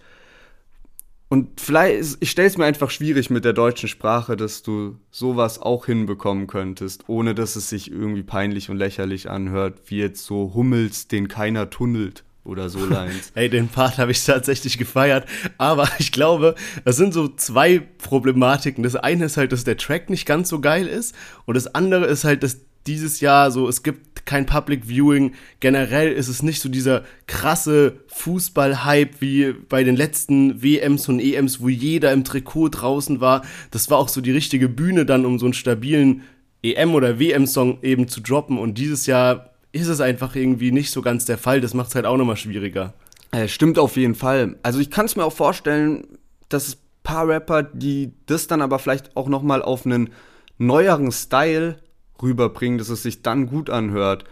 [1.29, 5.61] Und vielleicht, ich stelle es mir einfach schwierig mit der deutschen Sprache, dass du sowas
[5.61, 10.51] auch hinbekommen könntest, ohne dass es sich irgendwie peinlich und lächerlich anhört, wie jetzt so
[10.53, 13.31] Hummels, den keiner tunnelt oder so Lines.
[13.35, 15.25] Ey, den Part habe ich tatsächlich gefeiert,
[15.57, 18.83] aber ich glaube, das sind so zwei Problematiken.
[18.83, 22.07] Das eine ist halt, dass der Track nicht ganz so geil ist und das andere
[22.07, 25.33] ist halt, dass dieses Jahr so, es gibt kein Public Viewing.
[25.59, 31.61] Generell ist es nicht so dieser krasse Fußball-Hype wie bei den letzten WMs und EMs,
[31.61, 33.43] wo jeder im Trikot draußen war.
[33.71, 36.23] Das war auch so die richtige Bühne dann, um so einen stabilen
[36.63, 38.57] EM- oder WM-Song eben zu droppen.
[38.57, 41.61] Und dieses Jahr ist es einfach irgendwie nicht so ganz der Fall.
[41.61, 42.93] Das macht es halt auch nochmal schwieriger.
[43.31, 44.57] Äh, stimmt auf jeden Fall.
[44.61, 46.05] Also ich kann es mir auch vorstellen,
[46.49, 50.09] dass es paar Rapper, die das dann aber vielleicht auch nochmal auf einen
[50.57, 51.77] neueren Style
[52.21, 54.25] rüberbringen, dass es sich dann gut anhört.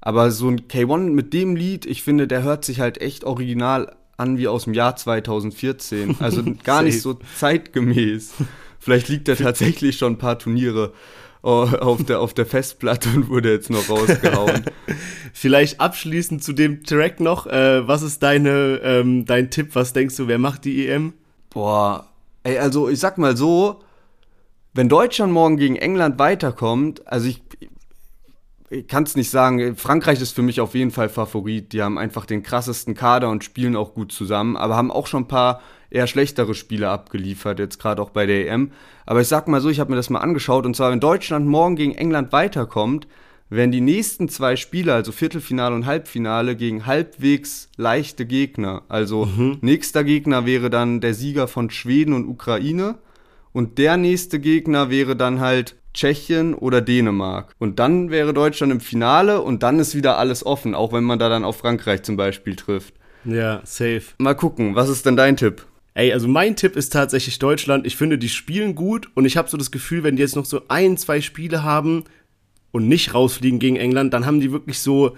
[0.00, 3.94] Aber so ein K1 mit dem Lied, ich finde, der hört sich halt echt original
[4.16, 6.16] an wie aus dem Jahr 2014.
[6.20, 8.32] Also gar nicht so zeitgemäß.
[8.78, 10.92] Vielleicht liegt er tatsächlich schon ein paar Turniere
[11.42, 14.64] auf der, auf der Festplatte und wurde jetzt noch rausgehauen.
[15.32, 17.46] Vielleicht abschließend zu dem Track noch.
[17.46, 19.70] Äh, was ist deine, ähm, dein Tipp?
[19.72, 21.14] Was denkst du, wer macht die EM?
[21.50, 22.06] Boah,
[22.44, 23.80] ey, also ich sag mal so,
[24.74, 27.42] wenn Deutschland morgen gegen England weiterkommt, also ich,
[28.70, 31.72] ich kann es nicht sagen, Frankreich ist für mich auf jeden Fall Favorit.
[31.72, 35.24] Die haben einfach den krassesten Kader und spielen auch gut zusammen, aber haben auch schon
[35.24, 38.72] ein paar eher schlechtere Spiele abgeliefert, jetzt gerade auch bei der EM.
[39.04, 41.46] Aber ich sag mal so, ich habe mir das mal angeschaut und zwar, wenn Deutschland
[41.46, 43.06] morgen gegen England weiterkommt,
[43.50, 48.84] werden die nächsten zwei Spiele, also Viertelfinale und Halbfinale, gegen halbwegs leichte Gegner.
[48.88, 49.58] Also mhm.
[49.60, 52.94] nächster Gegner wäre dann der Sieger von Schweden und Ukraine
[53.52, 57.54] und der nächste Gegner wäre dann halt Tschechien oder Dänemark.
[57.58, 61.18] Und dann wäre Deutschland im Finale und dann ist wieder alles offen, auch wenn man
[61.18, 62.94] da dann auf Frankreich zum Beispiel trifft.
[63.24, 64.02] Ja, safe.
[64.18, 65.66] Mal gucken, was ist denn dein Tipp?
[65.94, 67.86] Ey, also mein Tipp ist tatsächlich Deutschland.
[67.86, 70.46] Ich finde, die spielen gut und ich habe so das Gefühl, wenn die jetzt noch
[70.46, 72.04] so ein, zwei Spiele haben
[72.70, 75.16] und nicht rausfliegen gegen England, dann haben die wirklich so,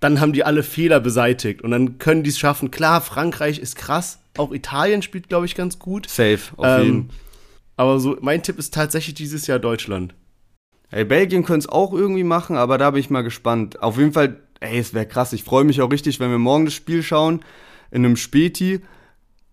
[0.00, 2.70] dann haben die alle Fehler beseitigt und dann können die es schaffen.
[2.70, 6.08] Klar, Frankreich ist krass, auch Italien spielt, glaube ich, ganz gut.
[6.08, 7.18] Safe, auf ähm, jeden Fall.
[7.76, 10.14] Aber so, mein Tipp ist tatsächlich dieses Jahr Deutschland.
[10.90, 13.82] Ey, Belgien könnte es auch irgendwie machen, aber da bin ich mal gespannt.
[13.82, 15.32] Auf jeden Fall, ey, es wäre krass.
[15.32, 17.40] Ich freue mich auch richtig, wenn wir morgen das Spiel schauen,
[17.90, 18.80] in einem Späti.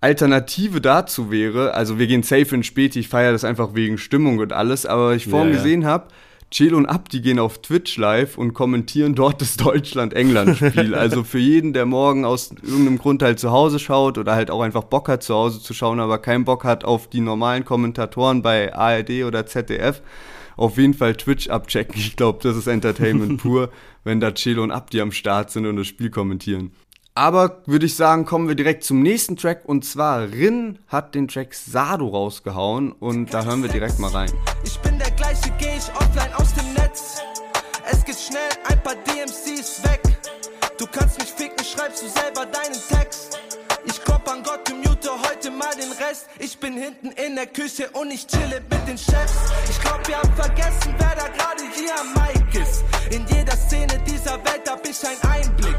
[0.01, 4.39] Alternative dazu wäre, also wir gehen safe in Späti, ich feiere das einfach wegen Stimmung
[4.39, 5.61] und alles, aber ich vorhin ja, ja.
[5.61, 6.07] gesehen habe,
[6.51, 10.93] Chill und Abdi gehen auf Twitch live und kommentieren dort das Deutschland-England-Spiel.
[10.95, 14.61] also für jeden, der morgen aus irgendeinem Grund halt zu Hause schaut oder halt auch
[14.61, 18.41] einfach Bock hat, zu Hause zu schauen, aber keinen Bock hat auf die normalen Kommentatoren
[18.41, 20.01] bei ARD oder ZDF,
[20.57, 21.95] auf jeden Fall Twitch abchecken.
[21.97, 23.69] Ich glaube, das ist Entertainment pur,
[24.03, 26.71] wenn da Chill und Abdi am Start sind und das Spiel kommentieren.
[27.13, 31.27] Aber würde ich sagen, kommen wir direkt zum nächsten Track und zwar Rin hat den
[31.27, 34.31] Track Sado rausgehauen und da hören wir direkt mal rein.
[34.63, 37.21] Ich bin der gleiche, geh ich offline aus dem Netz.
[37.89, 40.01] Es geht schnell, ein paar DMCs weg.
[40.77, 43.39] Du kannst mich ficken, schreibst du selber deinen Text.
[43.85, 46.27] Ich glaub an Gott und mute heute mal den Rest.
[46.39, 49.33] Ich bin hinten in der Küche und ich chille mit den Chefs.
[49.69, 52.83] Ich glaub, wir haben vergessen, wer da gerade hier am Mic ist.
[53.09, 55.77] In jeder Szene dieser Welt hab ich einen Einblick.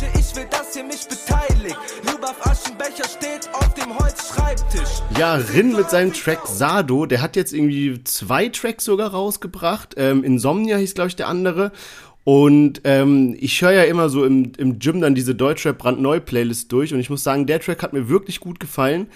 [0.00, 1.76] Gage, ich will, dass ihr mich beteiligt.
[2.04, 5.02] Lubaf Aschenbecher steht auf dem Holzschreibtisch.
[5.18, 9.94] Ja, Rin mit seinem Track Sado, der hat jetzt irgendwie zwei Tracks sogar rausgebracht.
[9.96, 11.72] Ähm, Insomnia hieß, glaube ich, der andere.
[12.24, 16.70] Und ähm, ich höre ja immer so im, im Gym dann diese Deutschrap brandneu Playlist
[16.70, 19.08] durch und ich muss sagen, der Track hat mir wirklich gut gefallen.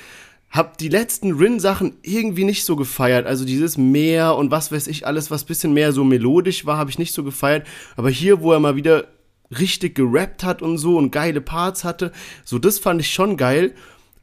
[0.51, 3.27] Hab die letzten Rin-Sachen irgendwie nicht so gefeiert.
[3.27, 6.91] Also dieses Meer und was weiß ich, alles, was bisschen mehr so melodisch war, habe
[6.91, 7.67] ich nicht so gefeiert.
[7.97, 9.05] Aber hier, wo er mal wieder
[9.51, 12.13] richtig gerappt hat und so und geile Parts hatte,
[12.45, 13.75] so das fand ich schon geil.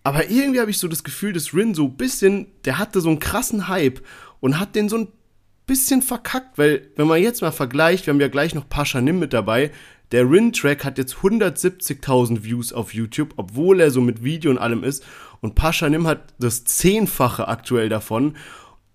[0.03, 3.09] Aber irgendwie habe ich so das Gefühl, dass Rin so ein bisschen, der hatte so
[3.09, 4.01] einen krassen Hype
[4.39, 5.07] und hat den so ein
[5.67, 9.19] bisschen verkackt, weil wenn man jetzt mal vergleicht, wir haben ja gleich noch Pascha Nim
[9.19, 9.71] mit dabei,
[10.11, 14.83] der Rin-Track hat jetzt 170.000 Views auf YouTube, obwohl er so mit Video und allem
[14.83, 15.05] ist.
[15.39, 18.35] Und Pascha Nim hat das Zehnfache aktuell davon.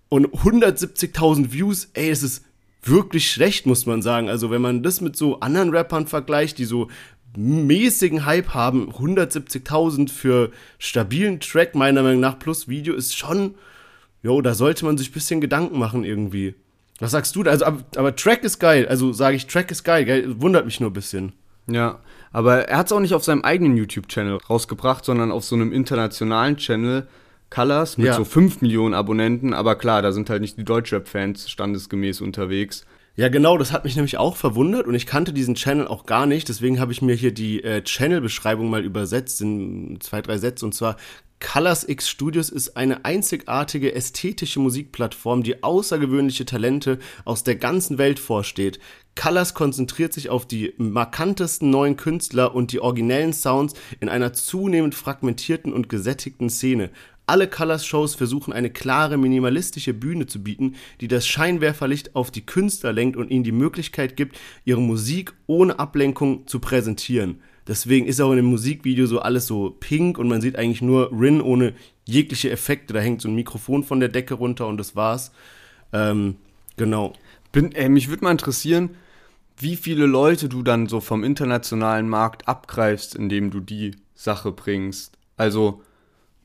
[0.09, 2.45] Und 170.000 Views, ey, es ist
[2.83, 4.29] wirklich schlecht, muss man sagen.
[4.29, 6.89] Also wenn man das mit so anderen Rappern vergleicht, die so
[7.35, 13.55] mäßigen Hype haben, 170.000 für stabilen Track, meiner Meinung nach, plus Video, ist schon,
[14.23, 16.55] jo, da sollte man sich ein bisschen Gedanken machen irgendwie.
[16.99, 17.43] Was sagst du?
[17.43, 18.87] Also, aber, aber Track ist geil.
[18.87, 20.41] Also sage ich, Track ist geil, geil.
[20.41, 21.33] Wundert mich nur ein bisschen.
[21.67, 21.99] Ja,
[22.31, 25.73] aber er hat es auch nicht auf seinem eigenen YouTube-Channel rausgebracht, sondern auf so einem
[25.73, 27.07] internationalen Channel,
[27.49, 28.13] Colors, mit Ja.
[28.13, 29.53] so 5 Millionen Abonnenten.
[29.53, 32.85] Aber klar, da sind halt nicht die Deutschrap-Fans standesgemäß unterwegs.
[33.15, 36.27] Ja, genau, das hat mich nämlich auch verwundert und ich kannte diesen Channel auch gar
[36.27, 36.49] nicht.
[36.49, 40.65] Deswegen habe ich mir hier die äh, Channel-Beschreibung mal übersetzt in zwei, drei Sätze.
[40.65, 40.97] Und zwar,
[41.39, 48.19] Colors X Studios ist eine einzigartige ästhetische Musikplattform, die außergewöhnliche Talente aus der ganzen Welt
[48.19, 48.79] vorsteht.
[49.19, 54.93] Colors konzentriert sich auf die markantesten neuen Künstler und die originellen Sounds in einer zunehmend
[54.93, 56.91] fragmentierten und gesättigten Szene.
[57.27, 62.93] Alle Colors-Shows versuchen eine klare, minimalistische Bühne zu bieten, die das Scheinwerferlicht auf die Künstler
[62.93, 67.41] lenkt und ihnen die Möglichkeit gibt, ihre Musik ohne Ablenkung zu präsentieren.
[67.67, 71.11] Deswegen ist auch in dem Musikvideo so alles so pink und man sieht eigentlich nur
[71.11, 71.73] Rin ohne
[72.05, 72.93] jegliche Effekte.
[72.93, 75.33] Da hängt so ein Mikrofon von der Decke runter und das war's.
[75.91, 76.37] Ähm,
[76.77, 77.11] genau.
[77.51, 78.91] Bin, ey, mich würde mal interessieren,
[79.57, 85.17] wie viele Leute du dann so vom internationalen Markt abgreifst, indem du die Sache bringst.
[85.35, 85.81] Also,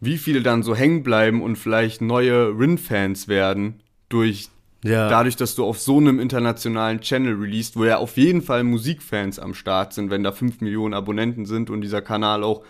[0.04, 4.48] wie viele dann so hängen bleiben und vielleicht neue Rin-Fans werden durch
[4.84, 5.08] Ja.
[5.08, 9.38] dadurch, dass du auf so einem internationalen Channel released, wo ja auf jeden Fall Musikfans
[9.38, 12.64] am Start sind, wenn da 5 Millionen Abonnenten sind und dieser Kanal auch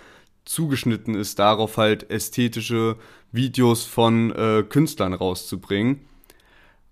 [0.44, 2.96] zugeschnitten ist, darauf halt ästhetische
[3.32, 6.00] Videos von äh, Künstlern rauszubringen.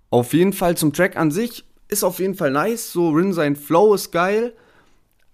[0.09, 3.57] Auf jeden Fall zum Track an sich ist auf jeden Fall nice, so Rin sein
[3.57, 4.55] Flow ist geil,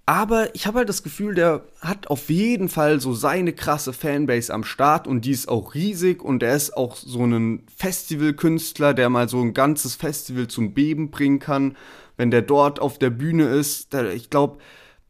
[0.09, 4.55] aber ich habe halt das Gefühl, der hat auf jeden Fall so seine krasse Fanbase
[4.55, 9.11] am Start und die ist auch riesig und er ist auch so ein Festivalkünstler, der
[9.11, 11.77] mal so ein ganzes Festival zum Beben bringen kann,
[12.17, 13.93] wenn der dort auf der Bühne ist.
[13.95, 14.59] Da, ich glaube,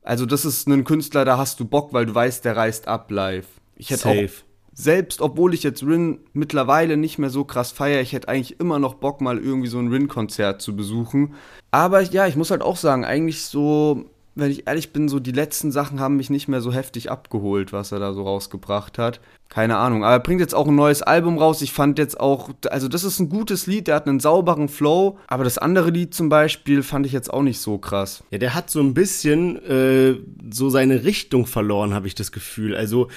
[0.03, 3.11] also das ist ein Künstler, da hast du Bock, weil du weißt, der reist ab
[3.11, 3.47] live.
[3.77, 4.31] Ich hätte auch Safe.
[4.73, 8.79] selbst obwohl ich jetzt Rin mittlerweile nicht mehr so krass feiere, ich hätte eigentlich immer
[8.79, 11.35] noch Bock, mal irgendwie so ein Rin-Konzert zu besuchen.
[11.71, 15.33] Aber ja, ich muss halt auch sagen, eigentlich so, wenn ich ehrlich bin, so die
[15.33, 19.21] letzten Sachen haben mich nicht mehr so heftig abgeholt, was er da so rausgebracht hat.
[19.49, 20.05] Keine Ahnung.
[20.05, 21.63] Aber er bringt jetzt auch ein neues Album raus.
[21.63, 25.19] Ich fand jetzt auch, also das ist ein gutes Lied, der hat einen sauberen Flow.
[25.29, 28.25] Aber das andere Lied zum Beispiel fand ich jetzt auch nicht so krass.
[28.31, 30.17] Ja, der hat so ein bisschen äh,
[30.53, 32.77] so seine Richtung verloren, habe ich das Gefühl.
[32.77, 33.09] Also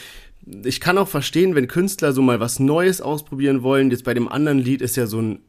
[0.63, 3.91] ich kann auch verstehen, wenn Künstler so mal was Neues ausprobieren wollen.
[3.91, 5.39] Jetzt bei dem anderen Lied ist ja so ein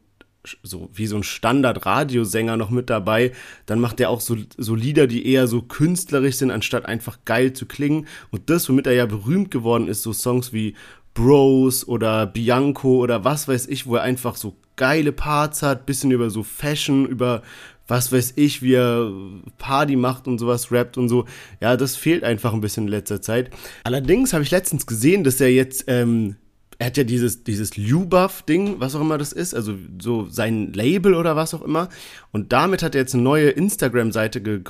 [0.63, 3.31] so wie so ein Standard-Radiosänger noch mit dabei,
[3.65, 7.53] dann macht er auch so, so Lieder, die eher so künstlerisch sind, anstatt einfach geil
[7.53, 8.07] zu klingen.
[8.31, 10.75] Und das, womit er ja berühmt geworden ist, so Songs wie
[11.13, 16.11] Bros oder Bianco oder was weiß ich, wo er einfach so geile Parts hat, bisschen
[16.11, 17.43] über so Fashion, über
[17.87, 19.11] was weiß ich, wie er
[19.57, 21.25] Party macht und sowas rappt und so.
[21.59, 23.51] Ja, das fehlt einfach ein bisschen in letzter Zeit.
[23.83, 26.37] Allerdings habe ich letztens gesehen, dass er jetzt, ähm,
[26.81, 31.13] er hat ja dieses, dieses Lubuff-Ding, was auch immer das ist, also so sein Label
[31.13, 31.89] oder was auch immer.
[32.31, 34.63] Und damit hat er jetzt eine neue Instagram-Seite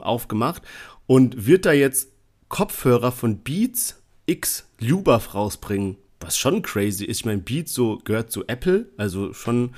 [0.00, 0.62] aufgemacht
[1.06, 2.08] und wird da jetzt
[2.48, 5.98] Kopfhörer von Beats X Lubuff rausbringen.
[6.20, 7.18] Was schon crazy ist.
[7.18, 9.74] Ich meine, Beats so gehört zu Apple, also schon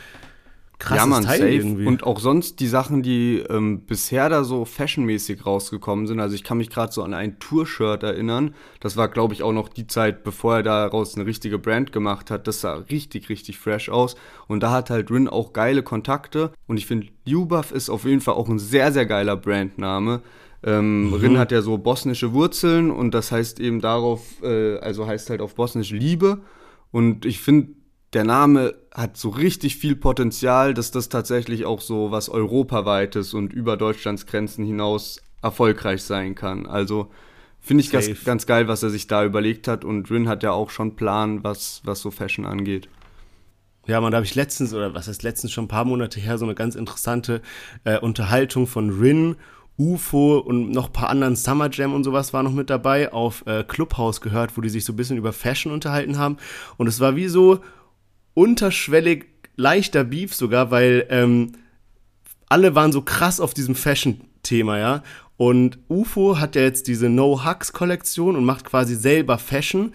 [0.80, 1.52] krasses ja, man, Teil safe.
[1.52, 1.86] irgendwie.
[1.86, 6.18] Und auch sonst die Sachen, die ähm, bisher da so fashionmäßig rausgekommen sind.
[6.18, 8.54] Also ich kann mich gerade so an ein Tour-Shirt erinnern.
[8.81, 12.31] Das war, glaube ich, auch noch die Zeit, bevor er daraus eine richtige Brand gemacht
[12.31, 12.48] hat.
[12.48, 14.16] Das sah richtig, richtig fresh aus.
[14.48, 16.50] Und da hat halt Rin auch geile Kontakte.
[16.66, 20.22] Und ich finde, Ljubov ist auf jeden Fall auch ein sehr, sehr geiler Brandname.
[20.62, 21.14] Ähm, mhm.
[21.14, 25.40] Rin hat ja so bosnische Wurzeln und das heißt eben darauf, äh, also heißt halt
[25.40, 26.40] auf bosnisch Liebe.
[26.90, 27.68] Und ich finde,
[28.13, 33.52] der Name hat so richtig viel Potenzial, dass das tatsächlich auch so was Europaweites und
[33.52, 36.67] über Deutschlands Grenzen hinaus erfolgreich sein kann.
[36.67, 37.11] Also
[37.61, 39.85] finde ich ganz, ganz geil, was er sich da überlegt hat.
[39.85, 42.88] Und Rin hat ja auch schon Plan, was, was so Fashion angeht.
[43.87, 46.37] Ja, man, da habe ich letztens, oder was heißt letztens schon ein paar Monate her,
[46.37, 47.42] so eine ganz interessante
[47.85, 49.37] äh, Unterhaltung von Rin
[49.79, 53.46] UFO und noch ein paar anderen Summer Jam und sowas war noch mit dabei auf
[53.46, 56.37] äh, Clubhouse gehört, wo die sich so ein bisschen über Fashion unterhalten haben.
[56.77, 57.61] Und es war wie so
[58.35, 59.26] unterschwellig
[59.56, 61.52] leichter Beef sogar, weil ähm,
[62.48, 65.02] alle waren so krass auf diesem Fashion-Thema, ja.
[65.37, 69.94] Und UFO hat ja jetzt diese No-Hugs-Kollektion und macht quasi selber Fashion.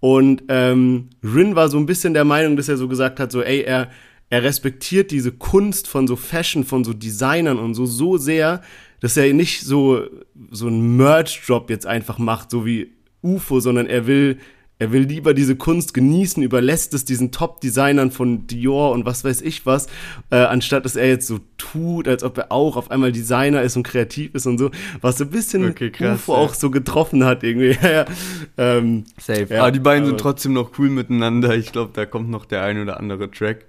[0.00, 3.40] Und ähm, Rin war so ein bisschen der Meinung, dass er so gesagt hat, so,
[3.40, 3.88] ey, er,
[4.28, 8.60] er respektiert diese Kunst von so Fashion, von so Designern und so so sehr,
[9.00, 10.02] dass er nicht so,
[10.50, 14.38] so einen Merch-Drop jetzt einfach macht, so wie UFO, sondern er will,
[14.82, 19.40] er will lieber diese Kunst genießen, überlässt es diesen Top-Designern von Dior und was weiß
[19.42, 19.86] ich was,
[20.30, 23.76] äh, anstatt dass er jetzt so tut, als ob er auch auf einmal Designer ist
[23.76, 26.38] und kreativ ist und so, was so ein bisschen okay, krass, UFO ja.
[26.38, 27.78] auch so getroffen hat irgendwie.
[28.58, 29.46] ähm, Safe.
[29.48, 31.54] Ja, aber die beiden sind trotzdem noch cool miteinander.
[31.54, 33.66] Ich glaube, da kommt noch der ein oder andere Track.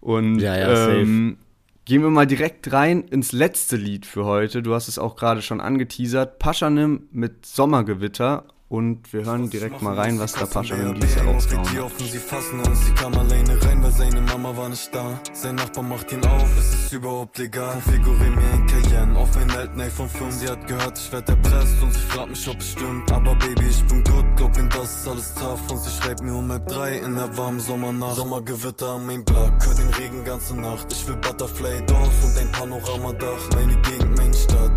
[0.00, 1.38] Und ja, ja, ähm,
[1.84, 4.62] Gehen wir mal direkt rein ins letzte Lied für heute.
[4.62, 6.38] Du hast es auch gerade schon angeteasert.
[6.38, 11.66] Paschanim mit Sommergewitter und wir hören direkt mal rein, was da Pascha im Dienst rausgehauen
[11.66, 11.92] hat.
[11.98, 15.20] Sie fassen uns, sie kam alleine rein, weil seine Mama war nicht da.
[15.34, 17.72] Sein Nachbar macht ihn auf, es ist überhaupt legal.
[17.72, 20.34] Konfigurier mir ein Cayenne auf ein alten iPhone 5.
[20.34, 23.12] Sie hat gehört, ich werd erpresst und sie fragt mich, ob es stimmt.
[23.12, 25.70] Aber Baby, ich bin gut, glaub ihm, das ist alles tough.
[25.70, 28.16] Und sie schreibt mir um halb drei in der warmen Sommernacht.
[28.16, 30.90] Sommergewitter am Main Block, hör den Regen ganze Nacht.
[30.90, 33.50] Ich will Butterfly Dorf und ein Panoramadach.
[33.54, 34.72] Meine Gegend, meine Stadt,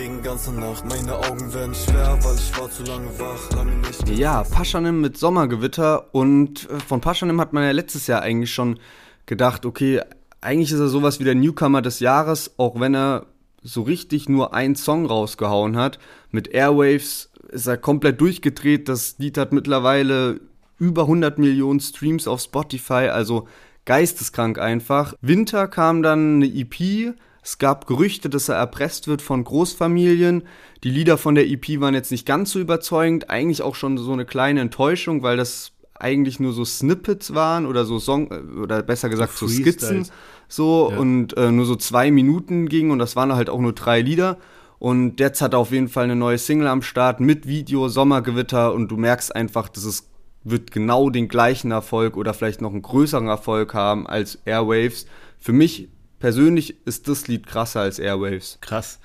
[0.00, 0.86] Regen ganze Nacht.
[0.88, 4.08] Meine Augen werden schwer, weil ich war zu lange wach.
[4.08, 8.78] Ja, Paschanim mit Sommergewitter und äh, von Paschanim hat man ja letztes Jahr eigentlich schon
[9.26, 10.00] gedacht, okay,
[10.40, 13.26] eigentlich ist er sowas wie der Newcomer des Jahres, auch wenn er
[13.62, 15.98] so richtig nur einen Song rausgehauen hat.
[16.30, 18.88] Mit Airwaves ist er komplett durchgedreht.
[18.88, 20.40] Das Lied hat mittlerweile
[20.78, 23.48] über 100 Millionen Streams auf Spotify, also
[23.84, 25.12] geisteskrank einfach.
[25.20, 30.44] Winter kam dann eine EP, es gab Gerüchte, dass er erpresst wird von Großfamilien.
[30.84, 33.30] Die Lieder von der EP waren jetzt nicht ganz so überzeugend.
[33.30, 37.84] Eigentlich auch schon so eine kleine Enttäuschung, weil das eigentlich nur so Snippets waren oder
[37.84, 38.28] so Song
[38.62, 40.06] oder besser gesagt so, so Skizzen
[40.48, 40.98] so ja.
[40.98, 44.38] und äh, nur so zwei Minuten ging und das waren halt auch nur drei Lieder.
[44.78, 48.72] Und jetzt hat er auf jeden Fall eine neue Single am Start mit Video, Sommergewitter
[48.72, 50.08] und du merkst einfach, dass es
[50.42, 55.06] wird genau den gleichen Erfolg oder vielleicht noch einen größeren Erfolg haben als Airwaves.
[55.38, 55.90] Für mich
[56.20, 58.58] persönlich ist das Lied krasser als Airwaves.
[58.60, 59.00] Krass.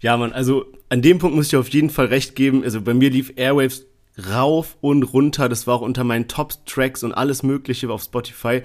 [0.00, 2.64] Ja, man, also an dem Punkt muss ich auf jeden Fall recht geben.
[2.64, 3.86] Also bei mir lief Airwaves
[4.30, 5.48] rauf und runter.
[5.48, 8.62] Das war auch unter meinen Top-Tracks und alles Mögliche auf Spotify.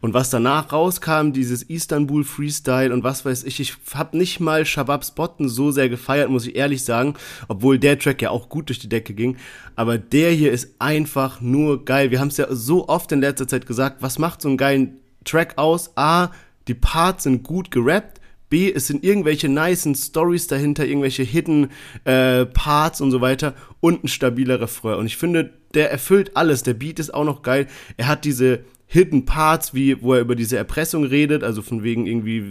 [0.00, 4.66] Und was danach rauskam, dieses Istanbul Freestyle und was weiß ich, ich hab nicht mal
[4.66, 7.14] Shabab Spotten so sehr gefeiert, muss ich ehrlich sagen,
[7.46, 9.36] obwohl der Track ja auch gut durch die Decke ging.
[9.76, 12.10] Aber der hier ist einfach nur geil.
[12.10, 14.98] Wir haben es ja so oft in letzter Zeit gesagt, was macht so einen geilen
[15.24, 15.96] Track aus?
[15.96, 16.30] A,
[16.68, 18.20] die Parts sind gut gerappt.
[18.48, 21.70] B, es sind irgendwelche nicen Stories dahinter, irgendwelche hidden
[22.04, 24.98] äh, Parts und so weiter und ein stabiler Refrain.
[24.98, 26.62] Und ich finde, der erfüllt alles.
[26.62, 27.66] Der Beat ist auch noch geil.
[27.96, 32.06] Er hat diese Hidden Parts, wie, wo er über diese Erpressung redet, also von wegen
[32.06, 32.44] irgendwie,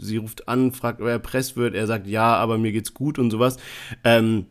[0.00, 3.16] sie ruft an, fragt, ob er erpresst wird, er sagt ja, aber mir geht's gut
[3.16, 3.58] und sowas.
[4.02, 4.46] Ähm,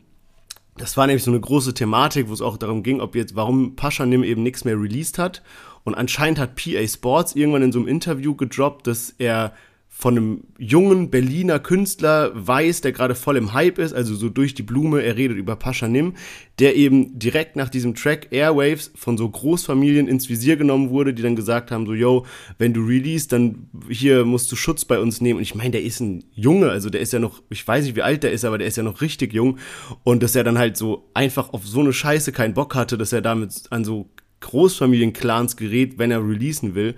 [0.78, 3.76] das war nämlich so eine große Thematik, wo es auch darum ging, ob jetzt, warum
[3.76, 5.42] Paschanim eben nichts mehr released hat.
[5.84, 9.52] Und anscheinend hat PA Sports irgendwann in so einem Interview gedroppt, dass er
[9.96, 14.52] von einem jungen Berliner Künstler weiß, der gerade voll im Hype ist, also so durch
[14.52, 16.14] die Blume, er redet über Pascha Nim,
[16.58, 21.22] der eben direkt nach diesem Track Airwaves von so Großfamilien ins Visier genommen wurde, die
[21.22, 22.26] dann gesagt haben, so, yo,
[22.58, 25.36] wenn du release, dann hier musst du Schutz bei uns nehmen.
[25.36, 27.94] Und ich meine, der ist ein Junge, also der ist ja noch, ich weiß nicht,
[27.94, 29.58] wie alt der ist, aber der ist ja noch richtig jung.
[30.02, 33.12] Und dass er dann halt so einfach auf so eine Scheiße keinen Bock hatte, dass
[33.12, 34.10] er damit an so
[34.44, 36.94] Großfamilienclans gerät, wenn er releasen will.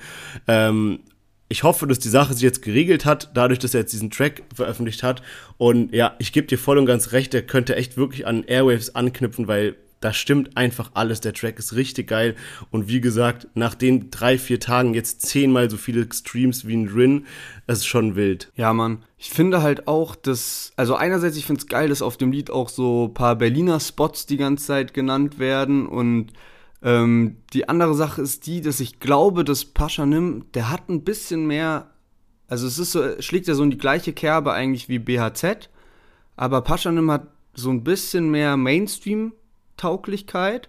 [0.47, 1.01] Ähm,
[1.49, 4.43] ich hoffe, dass die Sache sich jetzt geregelt hat, dadurch, dass er jetzt diesen Track
[4.55, 5.23] veröffentlicht hat.
[5.59, 8.95] Und ja, ich gebe dir voll und ganz recht, er könnte echt wirklich an Airwaves
[8.95, 11.21] anknüpfen, weil da stimmt einfach alles.
[11.21, 12.35] Der Track ist richtig geil.
[12.71, 16.89] Und wie gesagt, nach den drei, vier Tagen jetzt zehnmal so viele Streams wie ein
[16.89, 17.27] Rin.
[17.67, 18.53] Das ist schon wild.
[18.57, 19.03] Ja, Mann.
[19.17, 22.51] Ich finde halt auch, dass, also einerseits, ich finde es geil, dass auf dem Lied
[22.51, 25.87] auch so ein paar Berliner Spots die ganze Zeit genannt werden.
[25.87, 26.33] Und
[26.83, 31.05] ähm, die andere Sache ist die, dass ich glaube, dass Pascha Nim, der hat ein
[31.05, 31.91] bisschen mehr,
[32.49, 35.71] also es ist so, schlägt ja so in die gleiche Kerbe eigentlich wie BHZ.
[36.37, 39.33] Aber Pascha Nim hat so ein bisschen mehr Mainstream
[39.77, 40.69] Tauglichkeit.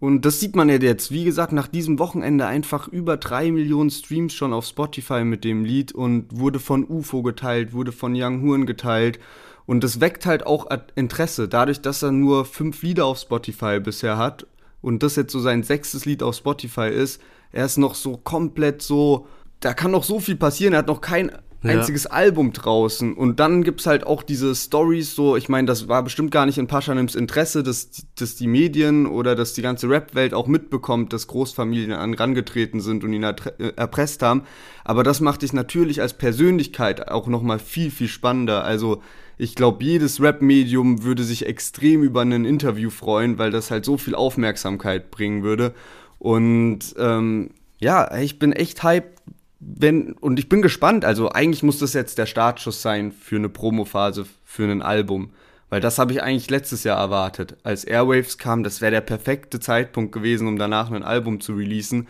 [0.00, 3.90] Und das sieht man ja jetzt, wie gesagt, nach diesem Wochenende einfach über drei Millionen
[3.90, 8.42] Streams schon auf Spotify mit dem Lied und wurde von UFO geteilt, wurde von Young
[8.42, 9.18] Huren geteilt.
[9.66, 14.16] Und das weckt halt auch Interesse, dadurch, dass er nur fünf Lieder auf Spotify bisher
[14.16, 14.46] hat
[14.80, 17.20] und das jetzt so sein sechstes Lied auf Spotify ist.
[17.52, 19.26] Er ist noch so komplett so,
[19.60, 20.74] da kann noch so viel passieren.
[20.74, 22.10] Er hat noch kein einziges ja.
[22.10, 23.14] Album draußen.
[23.14, 26.46] Und dann gibt es halt auch diese Stories, so, ich meine, das war bestimmt gar
[26.46, 31.12] nicht in Paschanims Interesse, dass, dass die Medien oder dass die ganze Rap-Welt auch mitbekommt,
[31.12, 33.34] dass Großfamilien angetreten sind und ihn äh,
[33.76, 34.42] erpresst haben.
[34.84, 38.64] Aber das macht dich natürlich als Persönlichkeit auch nochmal viel, viel spannender.
[38.64, 39.02] Also,
[39.38, 43.96] ich glaube, jedes Rap-Medium würde sich extrem über ein Interview freuen, weil das halt so
[43.96, 45.74] viel Aufmerksamkeit bringen würde.
[46.18, 49.22] Und ähm, ja, ich bin echt hyped,
[49.60, 53.48] wenn, und ich bin gespannt, also eigentlich muss das jetzt der Startschuss sein für eine
[53.48, 55.30] Promophase, für ein Album.
[55.70, 57.58] Weil das habe ich eigentlich letztes Jahr erwartet.
[57.62, 62.08] Als Airwaves kam, das wäre der perfekte Zeitpunkt gewesen, um danach ein Album zu releasen.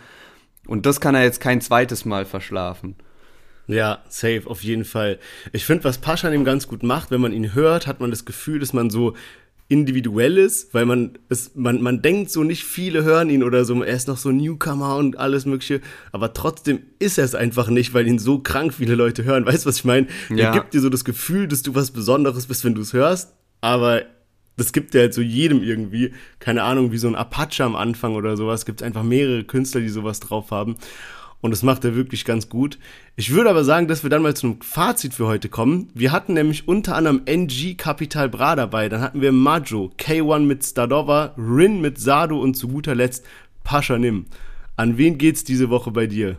[0.66, 2.94] Und das kann er jetzt kein zweites Mal verschlafen.
[3.68, 5.18] Ja, safe, auf jeden Fall.
[5.52, 8.24] Ich finde, was Pascha ihm ganz gut macht, wenn man ihn hört, hat man das
[8.24, 9.14] Gefühl, dass man so
[9.68, 13.94] individuelles, weil man es, man, man denkt so nicht viele hören ihn oder so, er
[13.94, 18.06] ist noch so Newcomer und alles mögliche, aber trotzdem ist er es einfach nicht, weil
[18.06, 19.44] ihn so krank viele Leute hören.
[19.44, 20.06] Weißt du, was ich meine?
[20.30, 20.46] Ja.
[20.46, 23.34] Er gibt dir so das Gefühl, dass du was Besonderes bist, wenn du es hörst,
[23.60, 24.04] aber
[24.56, 28.14] das gibt ja halt so jedem irgendwie, keine Ahnung, wie so ein Apache am Anfang
[28.14, 30.76] oder sowas, gibt einfach mehrere Künstler, die sowas drauf haben
[31.40, 32.78] und das macht er wirklich ganz gut.
[33.16, 35.90] Ich würde aber sagen, dass wir dann mal zum Fazit für heute kommen.
[35.94, 40.64] Wir hatten nämlich unter anderem NG Capital Bra dabei, dann hatten wir Majo, K1 mit
[40.64, 43.24] Stadova, Rin mit Sado und zu guter Letzt
[43.64, 44.26] Pascha Nim.
[44.76, 46.38] An wen geht's diese Woche bei dir?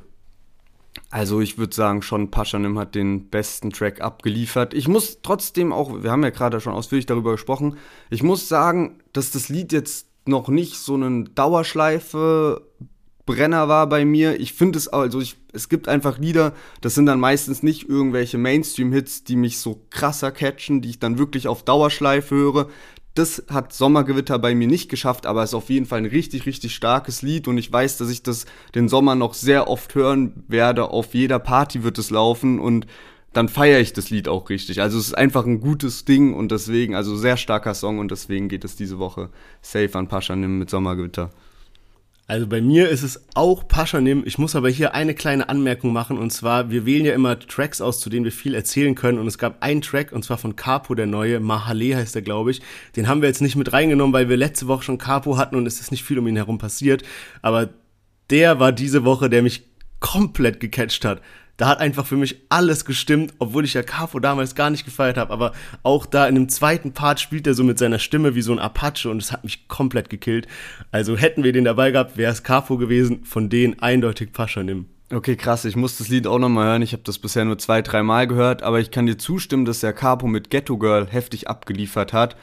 [1.12, 4.74] Also ich würde sagen, schon Paschanim hat den besten Track abgeliefert.
[4.74, 7.78] Ich muss trotzdem auch, wir haben ja gerade schon ausführlich darüber gesprochen,
[8.10, 12.62] ich muss sagen, dass das Lied jetzt noch nicht so eine Dauerschleife
[13.30, 14.40] Brenner war bei mir.
[14.40, 16.52] Ich finde es, also ich, es gibt einfach Lieder,
[16.82, 21.20] das sind dann meistens nicht irgendwelche Mainstream-Hits, die mich so krasser catchen, die ich dann
[21.20, 22.70] wirklich auf Dauerschleife höre.
[23.14, 26.48] Das hat Sommergewitter bei mir nicht geschafft, aber es ist auf jeden Fall ein richtig,
[26.48, 30.44] richtig starkes Lied und ich weiß, dass ich das den Sommer noch sehr oft hören
[30.48, 30.90] werde.
[30.90, 32.88] Auf jeder Party wird es laufen und
[33.32, 34.82] dann feiere ich das Lied auch richtig.
[34.82, 38.50] Also es ist einfach ein gutes Ding und deswegen, also sehr starker Song und deswegen
[38.50, 39.30] geht es diese Woche
[39.62, 41.30] safe an Paschanim mit Sommergewitter.
[42.30, 44.22] Also bei mir ist es auch Paschanim.
[44.24, 46.20] Ich muss aber hier eine kleine Anmerkung machen.
[46.20, 49.18] Und zwar, wir wählen ja immer Tracks aus, zu denen wir viel erzählen können.
[49.18, 52.52] Und es gab einen Track und zwar von Capo, der neue, Mahale heißt der, glaube
[52.52, 52.62] ich.
[52.96, 55.66] Den haben wir jetzt nicht mit reingenommen, weil wir letzte Woche schon Capo hatten und
[55.66, 57.02] es ist nicht viel um ihn herum passiert,
[57.42, 57.70] aber
[58.30, 59.64] der war diese Woche, der mich
[60.00, 61.24] komplett gecatcht hat
[61.60, 65.18] da hat einfach für mich alles gestimmt, obwohl ich ja Cafo damals gar nicht gefeiert
[65.18, 65.34] habe.
[65.34, 65.52] Aber
[65.84, 68.60] auch da in dem zweiten Part spielt er so mit seiner Stimme wie so ein
[68.60, 70.48] Apache und es hat mich komplett gekillt.
[70.92, 74.86] Also hätten wir den dabei gehabt, wäre es Cafo gewesen, von denen eindeutig Pascha nimm.
[75.12, 75.66] Okay, krass.
[75.66, 76.82] Ich muss das Lied auch nochmal hören.
[76.82, 79.92] Ich habe das bisher nur zwei, dreimal gehört, aber ich kann dir zustimmen, dass der
[79.92, 82.38] Capo mit Ghetto Girl heftig abgeliefert hat.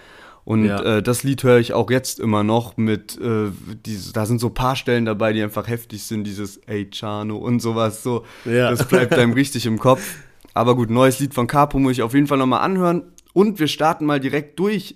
[0.47, 0.80] Und ja.
[0.80, 3.51] äh, das Lied höre ich auch jetzt immer noch mit, äh,
[3.84, 7.59] dieses, da sind so paar Stellen dabei, die einfach heftig sind, dieses Ey Chano und
[7.59, 8.24] sowas so.
[8.44, 8.70] Ja.
[8.70, 10.18] Das bleibt einem richtig im Kopf.
[10.55, 13.03] Aber gut, neues Lied von Capo muss ich auf jeden Fall nochmal anhören.
[13.32, 14.94] Und wir starten mal direkt durch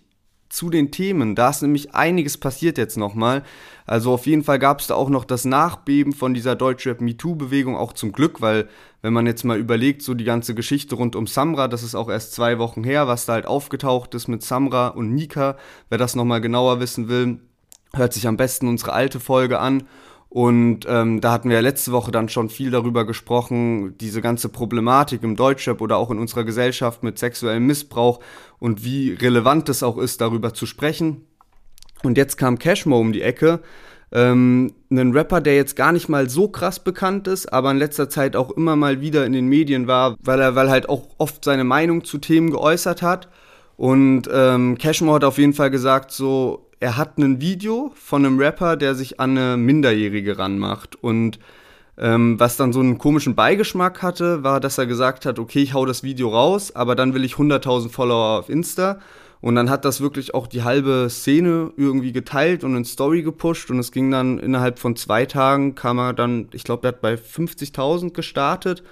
[0.51, 1.35] zu den Themen.
[1.35, 3.43] Da ist nämlich einiges passiert jetzt nochmal.
[3.87, 7.77] Also auf jeden Fall gab es da auch noch das Nachbeben von dieser Deutschrap MeToo-Bewegung,
[7.77, 8.69] auch zum Glück, weil
[9.01, 12.11] wenn man jetzt mal überlegt, so die ganze Geschichte rund um Samra, das ist auch
[12.11, 15.57] erst zwei Wochen her, was da halt aufgetaucht ist mit Samra und Nika.
[15.89, 17.41] Wer das nochmal genauer wissen will,
[17.95, 19.85] hört sich am besten unsere alte Folge an.
[20.31, 24.49] Und ähm, da hatten wir ja letzte Woche dann schon viel darüber gesprochen, diese ganze
[24.49, 28.21] Problematik im Deutschrap oder auch in unserer Gesellschaft mit sexuellem Missbrauch
[28.61, 31.27] und wie relevant es auch ist, darüber zu sprechen.
[32.05, 33.61] Und jetzt kam Cashmo um die Ecke,
[34.13, 38.09] ähm, ein Rapper, der jetzt gar nicht mal so krass bekannt ist, aber in letzter
[38.09, 41.45] Zeit auch immer mal wieder in den Medien war, weil er, weil halt auch oft
[41.45, 43.29] seine Meinung zu Themen geäußert hat.
[43.77, 48.39] Und ähm, Cashmore hat auf jeden Fall gesagt, so, er hat ein Video von einem
[48.39, 50.97] Rapper, der sich an eine Minderjährige ranmacht.
[51.03, 51.39] Und
[51.99, 55.75] ähm, was dann so einen komischen Beigeschmack hatte, war, dass er gesagt hat, okay, ich
[55.75, 58.99] hau das Video raus, aber dann will ich 100.000 Follower auf Insta.
[59.43, 63.71] Und dann hat das wirklich auch die halbe Szene irgendwie geteilt und in Story gepusht.
[63.71, 67.03] Und es ging dann innerhalb von zwei Tagen, kam er dann, ich glaube, er hat
[67.03, 68.83] bei 50.000 gestartet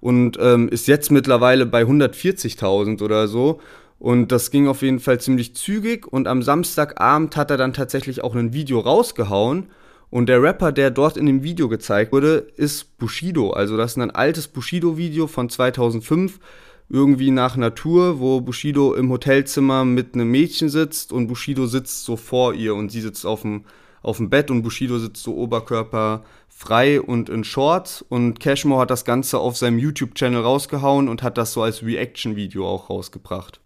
[0.00, 3.60] und ähm, ist jetzt mittlerweile bei 140.000 oder so.
[4.02, 6.08] Und das ging auf jeden Fall ziemlich zügig.
[6.08, 9.68] Und am Samstagabend hat er dann tatsächlich auch ein Video rausgehauen.
[10.10, 13.52] Und der Rapper, der dort in dem Video gezeigt wurde, ist Bushido.
[13.52, 16.40] Also das ist ein altes Bushido-Video von 2005
[16.88, 22.16] irgendwie nach Natur, wo Bushido im Hotelzimmer mit einem Mädchen sitzt und Bushido sitzt so
[22.16, 23.66] vor ihr und sie sitzt auf dem,
[24.02, 28.90] auf dem Bett und Bushido sitzt so Oberkörper frei und in Shorts und Cashmore hat
[28.90, 33.61] das Ganze auf seinem YouTube-Channel rausgehauen und hat das so als Reaction-Video auch rausgebracht.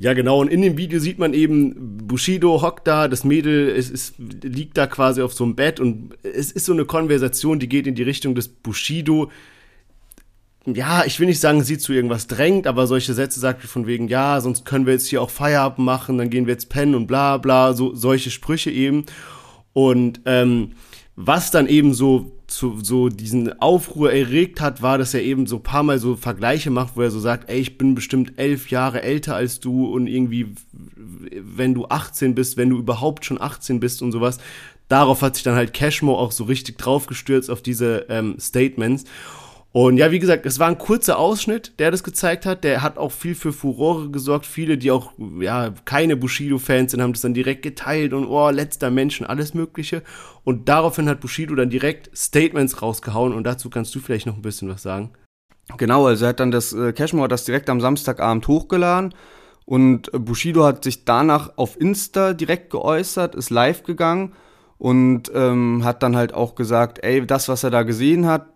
[0.00, 0.40] Ja, genau.
[0.40, 4.76] Und in dem Video sieht man eben, Bushido hockt da, das Mädel ist, ist, liegt
[4.76, 7.96] da quasi auf so einem Bett und es ist so eine Konversation, die geht in
[7.96, 9.28] die Richtung des Bushido
[10.76, 13.86] ja, ich will nicht sagen, sie zu irgendwas drängt, aber solche Sätze sagt wie von
[13.86, 16.94] wegen, ja, sonst können wir jetzt hier auch Feierabend machen, dann gehen wir jetzt pennen
[16.94, 19.04] und bla bla, so solche Sprüche eben.
[19.72, 20.72] Und ähm,
[21.20, 25.58] was dann eben so zu, so diesen Aufruhr erregt hat, war, dass er eben so
[25.58, 29.02] paar Mal so Vergleiche macht, wo er so sagt, ey, ich bin bestimmt elf Jahre
[29.02, 34.00] älter als du und irgendwie, wenn du 18 bist, wenn du überhaupt schon 18 bist
[34.00, 34.38] und sowas.
[34.86, 39.04] Darauf hat sich dann halt Cashmo auch so richtig draufgestürzt auf diese ähm, Statements.
[39.70, 42.64] Und ja, wie gesagt, es war ein kurzer Ausschnitt, der das gezeigt hat.
[42.64, 44.46] Der hat auch viel für Furore gesorgt.
[44.46, 48.90] Viele, die auch ja keine Bushido-Fans sind, haben das dann direkt geteilt und oh, letzter
[48.90, 50.02] Menschen, alles Mögliche.
[50.42, 53.34] Und daraufhin hat Bushido dann direkt Statements rausgehauen.
[53.34, 55.10] Und dazu kannst du vielleicht noch ein bisschen was sagen.
[55.76, 59.14] Genau, also er hat dann das, äh, Cashmore das direkt am Samstagabend hochgeladen.
[59.66, 64.32] Und Bushido hat sich danach auf Insta direkt geäußert, ist live gegangen
[64.78, 68.46] und ähm, hat dann halt auch gesagt, ey, das, was er da gesehen hat,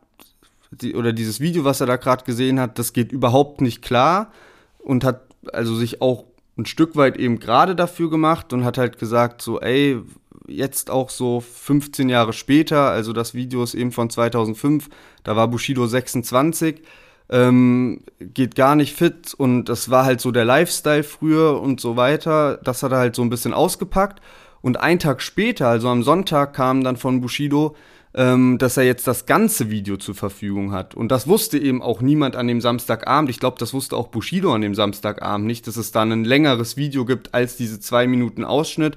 [0.81, 4.33] die, oder dieses Video, was er da gerade gesehen hat, das geht überhaupt nicht klar
[4.79, 6.25] und hat also sich auch
[6.57, 10.01] ein Stück weit eben gerade dafür gemacht und hat halt gesagt, so, ey,
[10.47, 14.89] jetzt auch so 15 Jahre später, also das Video ist eben von 2005,
[15.25, 16.83] da war Bushido 26,
[17.31, 21.97] ähm, geht gar nicht fit und das war halt so der Lifestyle früher und so
[21.97, 22.59] weiter.
[22.63, 24.21] Das hat er halt so ein bisschen ausgepackt.
[24.61, 27.75] Und ein Tag später, also am Sonntag, kam dann von Bushido,
[28.15, 30.95] ähm, dass er jetzt das ganze Video zur Verfügung hat.
[30.95, 33.31] Und das wusste eben auch niemand an dem Samstagabend.
[33.31, 36.77] Ich glaube, das wusste auch Bushido an dem Samstagabend nicht, dass es da ein längeres
[36.77, 38.97] Video gibt als diese zwei Minuten Ausschnitt,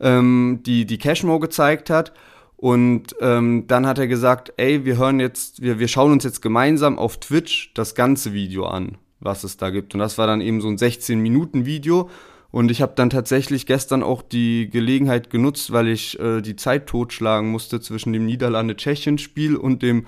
[0.00, 2.12] ähm, die die Cashmo gezeigt hat.
[2.56, 6.40] Und ähm, dann hat er gesagt, ey, wir hören jetzt, wir, wir schauen uns jetzt
[6.40, 9.94] gemeinsam auf Twitch das ganze Video an, was es da gibt.
[9.94, 12.10] Und das war dann eben so ein 16-Minuten-Video.
[12.50, 16.86] Und ich habe dann tatsächlich gestern auch die Gelegenheit genutzt, weil ich äh, die Zeit
[16.86, 20.06] totschlagen musste zwischen dem Niederlande-Tschechien-Spiel und dem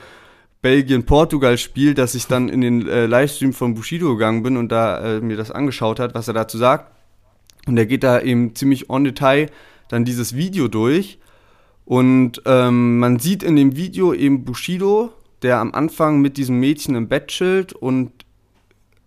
[0.62, 5.20] Belgien-Portugal-Spiel, dass ich dann in den äh, Livestream von Bushido gegangen bin und da äh,
[5.20, 6.92] mir das angeschaut hat, was er dazu sagt.
[7.66, 9.50] Und er geht da eben ziemlich on Detail
[9.88, 11.18] dann dieses Video durch.
[11.84, 15.12] Und ähm, man sieht in dem Video eben Bushido,
[15.42, 18.12] der am Anfang mit diesem Mädchen im Bett chillt und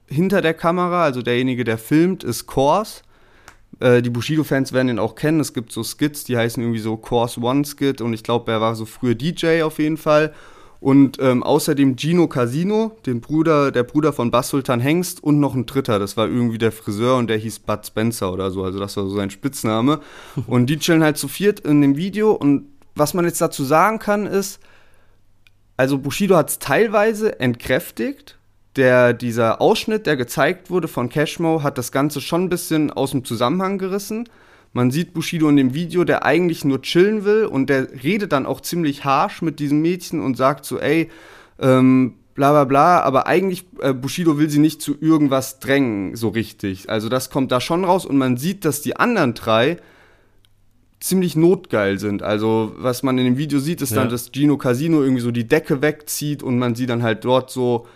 [0.08, 3.04] hinter der Kamera, also derjenige, der filmt, ist Kors.
[3.82, 5.40] Äh, die Bushido-Fans werden ihn auch kennen.
[5.40, 8.62] Es gibt so Skits, die heißen irgendwie so Course One Skit und ich glaube, er
[8.62, 10.34] war so früher DJ auf jeden Fall.
[10.80, 15.54] Und ähm, außerdem Gino Casino, den Bruder, der Bruder von Bass Sultan Hengst und noch
[15.54, 18.80] ein dritter, das war irgendwie der Friseur und der hieß Bud Spencer oder so, also
[18.80, 20.00] das war so sein Spitzname.
[20.48, 22.66] Und die chillen halt zu viert in dem Video und
[22.96, 24.60] was man jetzt dazu sagen kann ist,
[25.78, 28.40] also Bushido hat es teilweise entkräftigt,
[28.76, 33.12] der, dieser Ausschnitt, der gezeigt wurde von Cashmo, hat das Ganze schon ein bisschen aus
[33.12, 34.30] dem Zusammenhang gerissen.
[34.74, 38.46] Man sieht Bushido in dem Video, der eigentlich nur chillen will und der redet dann
[38.46, 41.10] auch ziemlich harsh mit diesem Mädchen und sagt so, ey,
[41.60, 46.30] ähm, bla bla bla, aber eigentlich äh, Bushido will sie nicht zu irgendwas drängen, so
[46.30, 46.90] richtig.
[46.90, 49.78] Also das kommt da schon raus und man sieht, dass die anderen drei
[51.02, 52.24] ziemlich notgeil sind.
[52.24, 53.98] Also was man in dem Video sieht, ist ja.
[53.98, 57.52] dann, dass Gino Casino irgendwie so die Decke wegzieht und man sie dann halt dort
[57.52, 57.88] so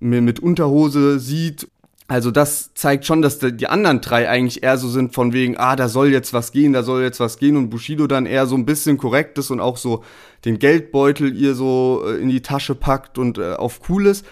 [0.00, 1.68] mit Unterhose sieht.
[2.10, 5.76] Also das zeigt schon, dass die anderen drei eigentlich eher so sind von wegen, ah,
[5.76, 8.54] da soll jetzt was gehen, da soll jetzt was gehen und Bushido dann eher so
[8.54, 10.02] ein bisschen korrekt ist und auch so
[10.46, 14.24] den Geldbeutel ihr so äh, in die Tasche packt und äh, auf cooles.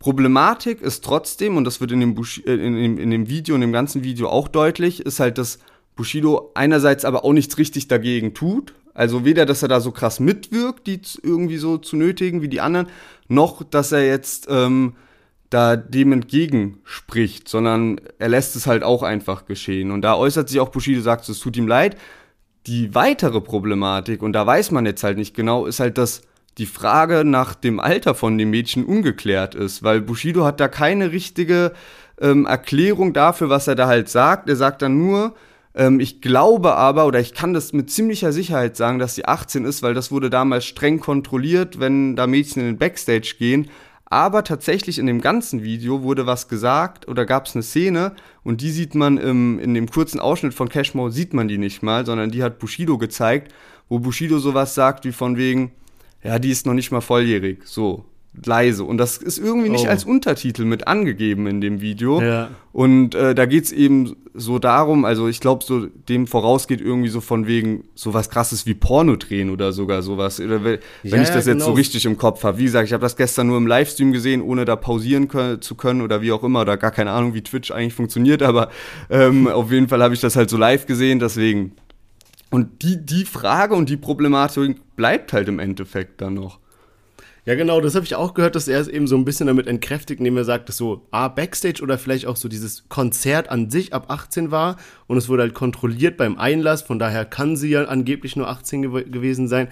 [0.00, 3.54] Problematik ist trotzdem, und das wird in dem, Bush äh, in, dem, in dem Video,
[3.54, 5.60] in dem ganzen Video auch deutlich, ist halt, dass
[5.94, 8.74] Bushido einerseits aber auch nichts richtig dagegen tut.
[8.92, 12.60] Also weder, dass er da so krass mitwirkt, die irgendwie so zu nötigen wie die
[12.60, 12.88] anderen,
[13.28, 14.94] noch, dass er jetzt ähm,
[15.50, 19.90] da dem entgegenspricht, sondern er lässt es halt auch einfach geschehen.
[19.90, 21.96] Und da äußert sich auch Bushido, sagt, es tut ihm leid.
[22.66, 26.22] Die weitere Problematik, und da weiß man jetzt halt nicht genau, ist halt, dass
[26.58, 31.10] die Frage nach dem Alter von dem Mädchen ungeklärt ist, weil Bushido hat da keine
[31.10, 31.72] richtige
[32.20, 34.48] ähm, Erklärung dafür, was er da halt sagt.
[34.48, 35.34] Er sagt dann nur,
[35.74, 39.64] ähm, ich glaube aber, oder ich kann das mit ziemlicher Sicherheit sagen, dass sie 18
[39.64, 43.70] ist, weil das wurde damals streng kontrolliert, wenn da Mädchen in den Backstage gehen.
[44.12, 48.60] Aber tatsächlich in dem ganzen Video wurde was gesagt oder gab es eine Szene und
[48.60, 52.04] die sieht man im, in dem kurzen Ausschnitt von Cashmo, sieht man die nicht mal,
[52.04, 53.54] sondern die hat Bushido gezeigt,
[53.88, 55.70] wo Bushido sowas sagt wie von wegen,
[56.24, 58.84] ja, die ist noch nicht mal volljährig, so leise.
[58.84, 59.90] Und das ist irgendwie nicht oh.
[59.90, 62.22] als Untertitel mit angegeben in dem Video.
[62.22, 62.50] Ja.
[62.72, 67.20] Und äh, da geht's eben so darum, also ich glaube, so dem vorausgeht irgendwie so
[67.20, 70.38] von wegen sowas krasses wie Porno drehen oder sogar sowas.
[70.38, 71.76] Oder wenn ja, ich das ja, jetzt so genau.
[71.76, 72.58] richtig im Kopf habe.
[72.58, 75.74] Wie gesagt, ich habe das gestern nur im Livestream gesehen, ohne da pausieren können, zu
[75.74, 78.70] können oder wie auch immer, oder gar keine Ahnung, wie Twitch eigentlich funktioniert, aber
[79.10, 81.72] ähm, auf jeden Fall habe ich das halt so live gesehen, deswegen.
[82.50, 86.60] Und die, die Frage und die Problematik bleibt halt im Endeffekt dann noch.
[87.46, 89.66] Ja, genau, das habe ich auch gehört, dass er es eben so ein bisschen damit
[89.66, 93.70] entkräftigt, indem er sagt, dass so A, Backstage oder vielleicht auch so dieses Konzert an
[93.70, 94.76] sich ab 18 war
[95.06, 98.82] und es wurde halt kontrolliert beim Einlass, von daher kann sie ja angeblich nur 18
[98.82, 99.68] gew gewesen sein.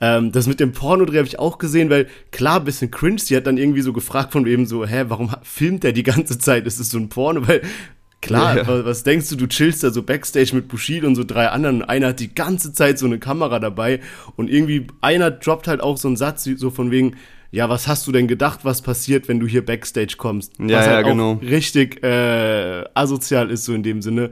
[0.00, 3.46] Ähm, das mit dem Pornodreh habe ich auch gesehen, weil klar, bisschen cringe, sie hat
[3.46, 6.66] dann irgendwie so gefragt von eben so, hä, warum filmt der die ganze Zeit?
[6.66, 7.46] Ist es so ein Porno?
[7.46, 7.62] Weil
[8.22, 8.66] Klar, ja.
[8.66, 11.82] was, was, denkst du, du chillst da so Backstage mit Bushido und so drei anderen
[11.82, 14.00] und einer hat die ganze Zeit so eine Kamera dabei
[14.36, 17.16] und irgendwie einer droppt halt auch so einen Satz so von wegen,
[17.50, 20.54] ja, was hast du denn gedacht, was passiert, wenn du hier Backstage kommst?
[20.58, 21.32] Ja, was halt ja, genau.
[21.34, 24.30] richtig äh, asozial ist so in dem Sinne.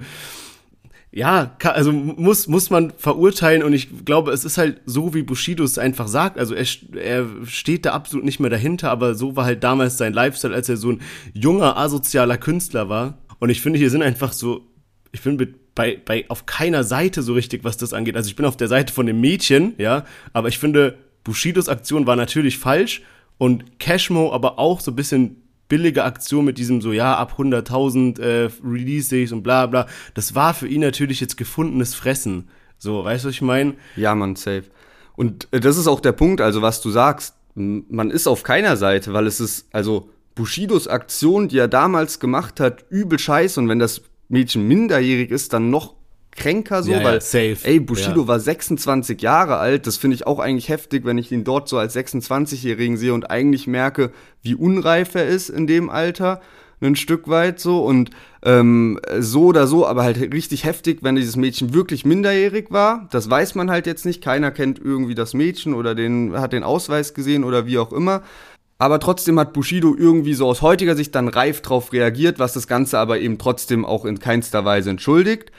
[1.12, 5.64] Ja, also muss, muss man verurteilen und ich glaube, es ist halt so, wie Bushido
[5.64, 6.38] es einfach sagt.
[6.38, 6.64] Also er,
[6.94, 10.68] er steht da absolut nicht mehr dahinter, aber so war halt damals sein Lifestyle, als
[10.68, 11.00] er so ein
[11.34, 13.18] junger, asozialer Künstler war.
[13.40, 14.66] Und ich finde, hier sind einfach so,
[15.12, 18.16] ich bin bei, bei auf keiner Seite so richtig, was das angeht.
[18.16, 22.06] Also ich bin auf der Seite von dem Mädchen, ja, aber ich finde, Bushidos Aktion
[22.06, 23.02] war natürlich falsch
[23.38, 28.20] und Cashmo aber auch so ein bisschen billige Aktion mit diesem so, ja, ab 100.000
[28.20, 29.86] äh, Releases und bla bla.
[30.14, 32.48] Das war für ihn natürlich jetzt gefundenes Fressen.
[32.78, 33.74] So, weißt du, was ich meine?
[33.96, 34.64] Ja, man, safe.
[35.16, 38.76] Und äh, das ist auch der Punkt, also was du sagst, man ist auf keiner
[38.76, 43.60] Seite, weil es ist, also Bushidos Aktion, die er damals gemacht hat, übel scheiße.
[43.60, 45.94] Und wenn das Mädchen minderjährig ist, dann noch
[46.32, 47.58] kränker so, ja, weil, ja, safe.
[47.62, 48.28] ey, Bushido ja.
[48.28, 49.86] war 26 Jahre alt.
[49.86, 53.30] Das finde ich auch eigentlich heftig, wenn ich ihn dort so als 26-Jährigen sehe und
[53.30, 54.12] eigentlich merke,
[54.42, 56.40] wie unreif er ist in dem Alter.
[56.82, 58.08] Ein Stück weit so und
[58.42, 63.06] ähm, so oder so, aber halt richtig heftig, wenn dieses Mädchen wirklich minderjährig war.
[63.10, 64.22] Das weiß man halt jetzt nicht.
[64.22, 68.22] Keiner kennt irgendwie das Mädchen oder den, hat den Ausweis gesehen oder wie auch immer.
[68.80, 72.66] Aber trotzdem hat Bushido irgendwie so aus heutiger Sicht dann reif drauf reagiert, was das
[72.66, 75.52] Ganze aber eben trotzdem auch in keinster Weise entschuldigt.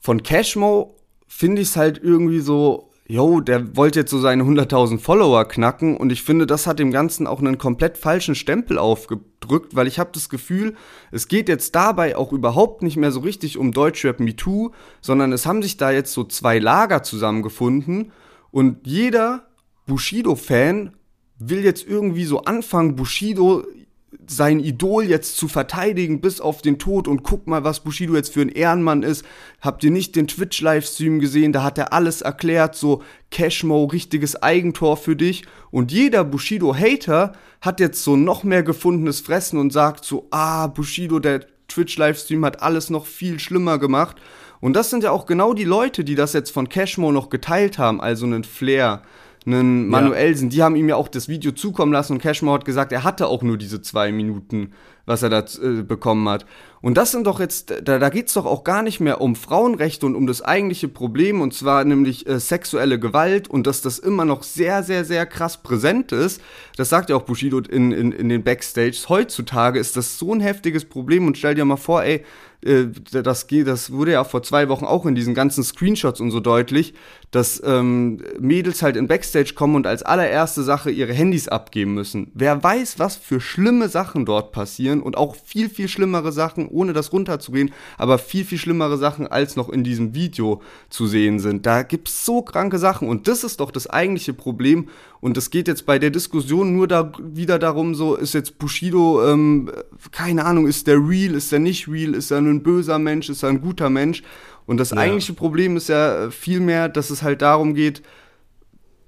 [0.00, 0.96] Von Cashmo
[1.28, 5.98] finde ich es halt irgendwie so, yo, der wollte jetzt so seine 100.000 Follower knacken
[5.98, 9.98] und ich finde, das hat dem Ganzen auch einen komplett falschen Stempel aufgedrückt, weil ich
[9.98, 10.74] habe das Gefühl,
[11.12, 14.70] es geht jetzt dabei auch überhaupt nicht mehr so richtig um Deutschrap Me Too,
[15.02, 18.10] sondern es haben sich da jetzt so zwei Lager zusammengefunden
[18.50, 19.48] und jeder
[19.86, 20.94] Bushido-Fan
[21.48, 23.64] will jetzt irgendwie so anfangen, Bushido
[24.26, 28.32] sein Idol jetzt zu verteidigen bis auf den Tod und guck mal, was Bushido jetzt
[28.32, 29.24] für ein Ehrenmann ist.
[29.60, 31.52] Habt ihr nicht den Twitch-Livestream gesehen?
[31.52, 35.44] Da hat er alles erklärt, so Cashmo, richtiges Eigentor für dich.
[35.70, 41.18] Und jeder Bushido-Hater hat jetzt so noch mehr gefundenes Fressen und sagt so, ah, Bushido,
[41.18, 44.16] der Twitch-Livestream hat alles noch viel schlimmer gemacht.
[44.60, 47.78] Und das sind ja auch genau die Leute, die das jetzt von Cashmo noch geteilt
[47.78, 49.02] haben, also einen Flair,
[49.46, 50.50] einen Manuelsen, ja.
[50.50, 53.26] die haben ihm ja auch das Video zukommen lassen und Cashmore hat gesagt, er hatte
[53.26, 54.72] auch nur diese zwei Minuten,
[55.06, 56.46] was er da äh, bekommen hat.
[56.80, 59.36] Und das sind doch jetzt, da, da geht es doch auch gar nicht mehr um
[59.36, 63.98] Frauenrechte und um das eigentliche Problem, und zwar nämlich äh, sexuelle Gewalt und dass das
[63.98, 66.42] immer noch sehr, sehr, sehr krass präsent ist.
[66.76, 69.08] Das sagt ja auch Bushido in, in, in den Backstages.
[69.08, 72.22] Heutzutage ist das so ein heftiges Problem und stell dir mal vor, ey,
[72.64, 76.40] äh, das, das wurde ja vor zwei Wochen auch in diesen ganzen Screenshots und so
[76.40, 76.94] deutlich,
[77.30, 82.30] dass ähm, Mädels halt in Backstage kommen und als allererste Sache ihre Handys abgeben müssen.
[82.34, 86.92] Wer weiß, was für schlimme Sachen dort passieren und auch viel, viel schlimmere Sachen, ohne
[86.92, 91.66] das runterzugehen, aber viel, viel schlimmere Sachen als noch in diesem Video zu sehen sind.
[91.66, 94.88] Da gibt's so kranke Sachen und das ist doch das eigentliche Problem
[95.20, 99.26] und es geht jetzt bei der Diskussion nur da wieder darum, so ist jetzt Bushido,
[99.26, 99.70] ähm,
[100.12, 103.42] keine Ahnung, ist der real, ist der nicht real, ist er ein böser Mensch, ist
[103.42, 104.22] er ein guter Mensch?
[104.66, 104.98] Und das ja.
[104.98, 108.02] eigentliche Problem ist ja vielmehr, dass es halt darum geht,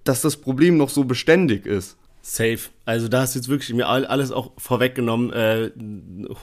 [0.05, 1.97] dass das Problem noch so beständig ist.
[2.29, 2.59] Safe.
[2.85, 5.71] Also da hast du jetzt wirklich mir alles auch vorweggenommen, äh,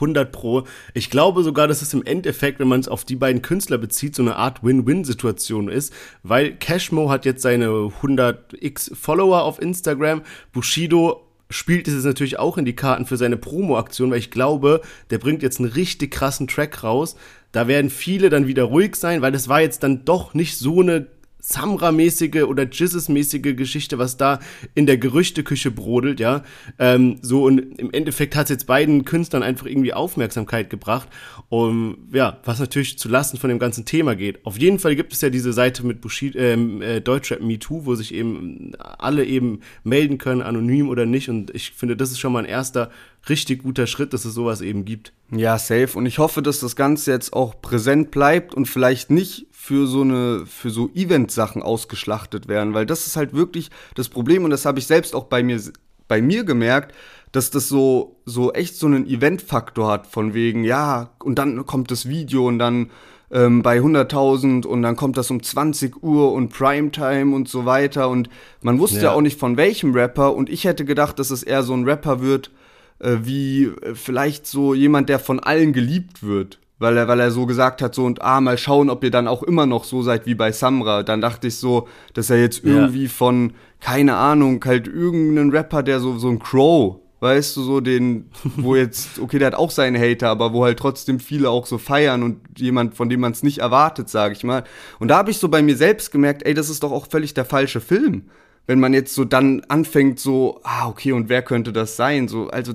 [0.00, 0.64] 100 pro.
[0.94, 4.14] Ich glaube sogar, dass es im Endeffekt, wenn man es auf die beiden Künstler bezieht,
[4.16, 10.22] so eine Art Win-Win-Situation ist, weil Cashmo hat jetzt seine 100x Follower auf Instagram,
[10.52, 14.80] Bushido spielt es natürlich auch in die Karten für seine Promo-Aktion, weil ich glaube,
[15.10, 17.14] der bringt jetzt einen richtig krassen Track raus.
[17.52, 20.80] Da werden viele dann wieder ruhig sein, weil das war jetzt dann doch nicht so
[20.80, 21.08] eine
[21.44, 24.38] Samra-mäßige oder Jizzes-mäßige Geschichte, was da
[24.74, 26.42] in der Gerüchteküche brodelt, ja.
[26.78, 31.08] Ähm, so und im Endeffekt hat es jetzt beiden Künstlern einfach irgendwie Aufmerksamkeit gebracht,
[31.50, 34.44] um, ja, was natürlich zu Lasten von dem ganzen Thema geht.
[34.46, 37.84] Auf jeden Fall gibt es ja diese Seite mit Bushido, ähm, äh, Deutschrap Me Too,
[37.84, 41.28] wo sich eben alle eben melden können, anonym oder nicht.
[41.28, 42.90] Und ich finde, das ist schon mal ein erster
[43.28, 45.12] richtig guter Schritt, dass es sowas eben gibt.
[45.30, 45.96] Ja, safe.
[45.96, 50.02] Und ich hoffe, dass das Ganze jetzt auch präsent bleibt und vielleicht nicht für so
[50.02, 54.66] eine, für so Event-Sachen ausgeschlachtet werden, weil das ist halt wirklich das Problem und das
[54.66, 55.58] habe ich selbst auch bei mir,
[56.06, 56.94] bei mir gemerkt,
[57.32, 61.90] dass das so, so echt so einen Event-Faktor hat, von wegen, ja, und dann kommt
[61.90, 62.90] das Video und dann
[63.30, 68.10] ähm, bei 100.000 und dann kommt das um 20 Uhr und Primetime und so weiter
[68.10, 68.28] und
[68.60, 69.12] man wusste ja, ja.
[69.12, 72.20] auch nicht von welchem Rapper und ich hätte gedacht, dass es eher so ein Rapper
[72.20, 72.50] wird,
[72.98, 77.30] äh, wie äh, vielleicht so jemand, der von allen geliebt wird weil er, weil er
[77.30, 80.02] so gesagt hat, so und ah, mal schauen, ob ihr dann auch immer noch so
[80.02, 81.02] seid wie bei Samra.
[81.02, 83.08] Dann dachte ich so, dass er jetzt irgendwie ja.
[83.08, 88.30] von, keine Ahnung, halt irgendeinen Rapper, der so, so ein Crow, weißt du, so den,
[88.56, 91.78] wo jetzt, okay, der hat auch seine Hater, aber wo halt trotzdem viele auch so
[91.78, 94.64] feiern und jemand, von dem man es nicht erwartet, sag ich mal.
[94.98, 97.34] Und da habe ich so bei mir selbst gemerkt, ey, das ist doch auch völlig
[97.34, 98.24] der falsche Film.
[98.66, 102.28] Wenn man jetzt so dann anfängt, so, ah, okay, und wer könnte das sein?
[102.28, 102.72] So, also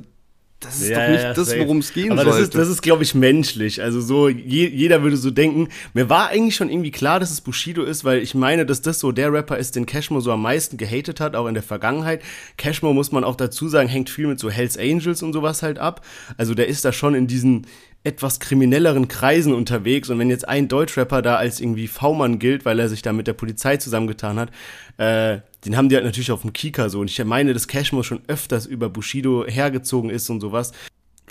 [0.60, 2.38] das ist ja, doch nicht ja, das, worum es gehen Aber sollte.
[2.38, 3.82] das ist, das ist glaube ich, menschlich.
[3.82, 5.70] Also so, je, jeder würde so denken.
[5.94, 9.00] Mir war eigentlich schon irgendwie klar, dass es Bushido ist, weil ich meine, dass das
[9.00, 12.22] so der Rapper ist, den Cashmo so am meisten gehatet hat, auch in der Vergangenheit.
[12.58, 15.80] Cashmo, muss man auch dazu sagen, hängt viel mit so Hells Angels und sowas halt
[15.80, 16.06] ab.
[16.38, 17.66] Also der ist da schon in diesen
[18.04, 20.10] etwas kriminelleren Kreisen unterwegs.
[20.10, 23.28] Und wenn jetzt ein Deutschrapper da als irgendwie V-Mann gilt, weil er sich da mit
[23.28, 24.52] der Polizei zusammengetan hat,
[24.98, 27.00] äh, den haben die halt natürlich auf dem Kika so.
[27.00, 30.72] Und ich meine, dass Cashmo schon öfters über Bushido hergezogen ist und sowas.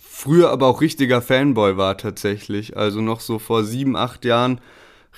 [0.00, 2.76] Früher aber auch richtiger Fanboy war tatsächlich.
[2.76, 4.60] Also noch so vor sieben, acht Jahren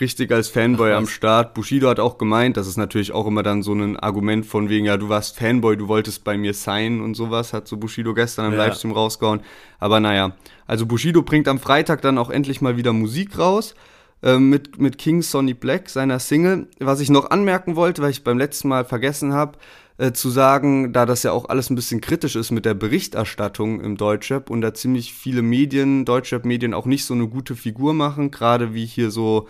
[0.00, 1.54] richtig als Fanboy Ach, am Start.
[1.54, 4.86] Bushido hat auch gemeint, das ist natürlich auch immer dann so ein Argument von wegen,
[4.86, 8.46] ja, du warst Fanboy, du wolltest bei mir sein und sowas, hat so Bushido gestern
[8.46, 8.66] im ja.
[8.66, 9.40] Livestream rausgehauen.
[9.78, 10.36] Aber naja,
[10.66, 13.74] also Bushido bringt am Freitag dann auch endlich mal wieder Musik raus.
[14.23, 16.68] Äh, mit, mit King Sonny Black, seiner Single.
[16.79, 19.59] Was ich noch anmerken wollte, weil ich beim letzten Mal vergessen habe,
[19.97, 23.81] äh, zu sagen, da das ja auch alles ein bisschen kritisch ist mit der Berichterstattung
[23.81, 28.31] im Deutschrap und da ziemlich viele Medien, Deutschrap-Medien auch nicht so eine gute Figur machen,
[28.31, 29.49] gerade wie hier so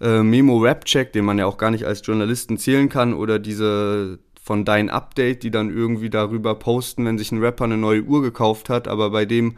[0.00, 3.38] äh, Memo Rap Check, den man ja auch gar nicht als Journalisten zählen kann, oder
[3.38, 8.02] diese von Dein Update, die dann irgendwie darüber posten, wenn sich ein Rapper eine neue
[8.02, 9.56] Uhr gekauft hat, aber bei dem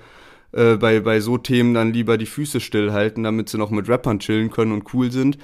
[0.53, 4.19] äh, bei, bei so Themen dann lieber die Füße stillhalten, damit sie noch mit Rappern
[4.19, 5.39] chillen können und cool sind.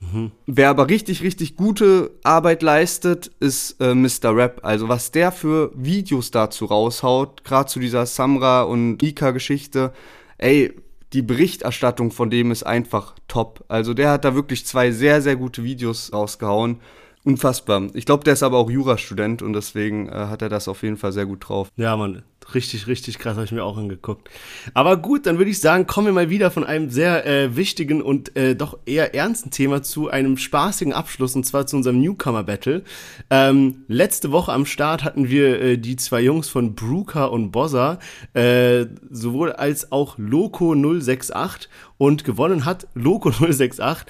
[0.00, 0.32] Mhm.
[0.46, 4.36] Wer aber richtig, richtig gute Arbeit leistet, ist äh, Mr.
[4.36, 4.60] Rap.
[4.62, 9.92] Also was der für Videos dazu raushaut, gerade zu dieser Samra und Ika-Geschichte,
[10.38, 10.72] ey,
[11.12, 13.64] die Berichterstattung von dem ist einfach top.
[13.68, 16.80] Also der hat da wirklich zwei sehr, sehr gute Videos rausgehauen.
[17.24, 17.88] Unfassbar.
[17.94, 20.96] Ich glaube, der ist aber auch Jurastudent und deswegen äh, hat er das auf jeden
[20.96, 21.68] Fall sehr gut drauf.
[21.76, 22.22] Ja, Mann,
[22.54, 24.28] richtig, richtig krass, habe ich mir auch angeguckt.
[24.74, 28.02] Aber gut, dann würde ich sagen, kommen wir mal wieder von einem sehr äh, wichtigen
[28.02, 32.82] und äh, doch eher ernsten Thema zu einem spaßigen Abschluss und zwar zu unserem Newcomer-Battle.
[33.30, 37.98] Ähm, letzte Woche am Start hatten wir äh, die zwei Jungs von Brooker und Bozza,
[38.34, 41.68] äh, sowohl als auch Loco 068
[41.98, 44.06] und gewonnen hat Loco 068.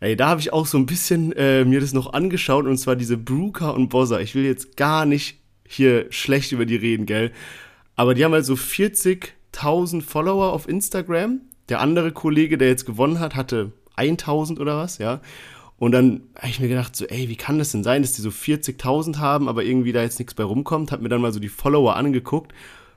[0.00, 2.96] Ey, da habe ich auch so ein bisschen äh, mir das noch angeschaut und zwar
[2.96, 4.20] diese Brooker und Bozza.
[4.20, 7.30] Ich will jetzt gar nicht hier schlecht über die reden, gell?
[8.00, 11.42] Aber die haben halt so 40.000 Follower auf Instagram.
[11.68, 15.20] Der andere Kollege, der jetzt gewonnen hat, hatte 1000 oder was, ja.
[15.76, 18.22] Und dann habe ich mir gedacht, so, ey, wie kann das denn sein, dass die
[18.22, 20.92] so 40.000 haben, aber irgendwie da jetzt nichts bei rumkommt?
[20.92, 22.54] Hab mir dann mal so die Follower angeguckt.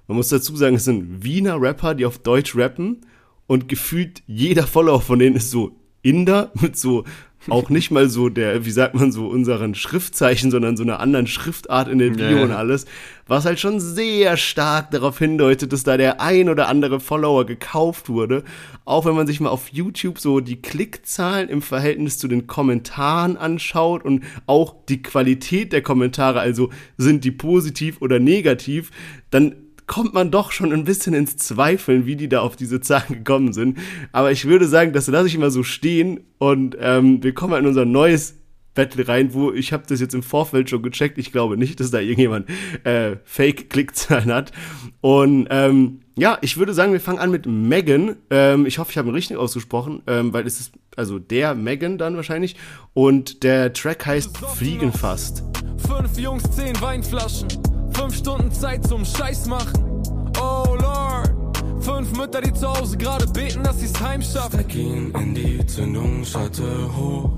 [0.07, 3.01] Man muss dazu sagen, es sind Wiener Rapper, die auf Deutsch rappen.
[3.45, 7.03] Und gefühlt jeder Follower von denen ist so Inder mit so
[7.49, 11.27] auch nicht mal so der, wie sagt man so, unseren Schriftzeichen, sondern so einer anderen
[11.27, 12.43] Schriftart in der Bio ja.
[12.43, 12.85] und alles,
[13.27, 18.09] was halt schon sehr stark darauf hindeutet, dass da der ein oder andere Follower gekauft
[18.09, 18.43] wurde.
[18.85, 23.37] Auch wenn man sich mal auf YouTube so die Klickzahlen im Verhältnis zu den Kommentaren
[23.37, 28.91] anschaut und auch die Qualität der Kommentare, also sind die positiv oder negativ,
[29.31, 29.55] dann
[29.87, 33.53] kommt man doch schon ein bisschen ins Zweifeln, wie die da auf diese Zahlen gekommen
[33.53, 33.77] sind.
[34.11, 37.67] Aber ich würde sagen, das lasse ich immer so stehen und ähm, wir kommen in
[37.67, 38.35] unser neues
[38.73, 41.17] Battle rein, wo ich habe das jetzt im Vorfeld schon gecheckt.
[41.17, 42.49] Ich glaube nicht, dass da irgendjemand
[42.83, 44.51] äh, Fake-Klickzahlen hat.
[45.01, 48.15] Und ähm, ja, ich würde sagen, wir fangen an mit Megan.
[48.29, 51.97] Ähm, ich hoffe, ich habe ihn richtig ausgesprochen, ähm, weil es ist also der Megan
[51.97, 52.55] dann wahrscheinlich.
[52.93, 55.43] Und der Track heißt Fliegen fast.
[55.87, 57.72] Fünf Jungs, zehn Weinflaschen.
[57.93, 60.01] Fünf Stunden Zeit zum Scheiß machen.
[60.39, 61.33] Oh Lord.
[61.79, 64.59] Fünf Mütter, die zu Hause gerade beten, dass sie's heimschaffen.
[64.59, 67.29] Wir gehen in die Zündungsschatte hoch.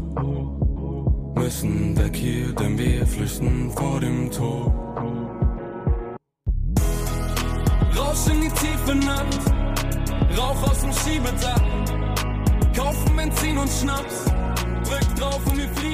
[1.36, 4.72] Müssen weg hier, denn wir flüchten vor dem Tod.
[7.98, 9.40] Rausch in die tiefe Nacht.
[10.38, 11.62] Rauch aus dem Schiebedach.
[12.76, 14.26] Kaufen Benzin und Schnaps.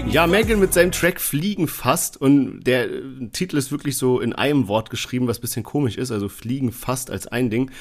[0.08, 3.02] Ja, Megan mit seinem Track Fliegen fast und der äh,
[3.32, 7.10] Titel ist wirklich so in einem Wort geschrieben, was bisschen komisch ist, also Fliegen fast
[7.10, 7.72] als ein Ding.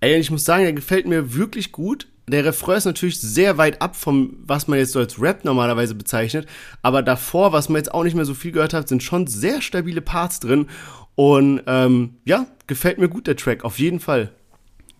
[0.00, 2.08] Ey, ich muss sagen, der gefällt mir wirklich gut.
[2.28, 5.94] Der Refrain ist natürlich sehr weit ab vom, was man jetzt so als Rap normalerweise
[5.94, 6.48] bezeichnet,
[6.82, 9.60] aber davor, was man jetzt auch nicht mehr so viel gehört hat, sind schon sehr
[9.62, 10.66] stabile Parts drin
[11.14, 14.32] und ähm, ja, gefällt mir gut der Track, auf jeden Fall.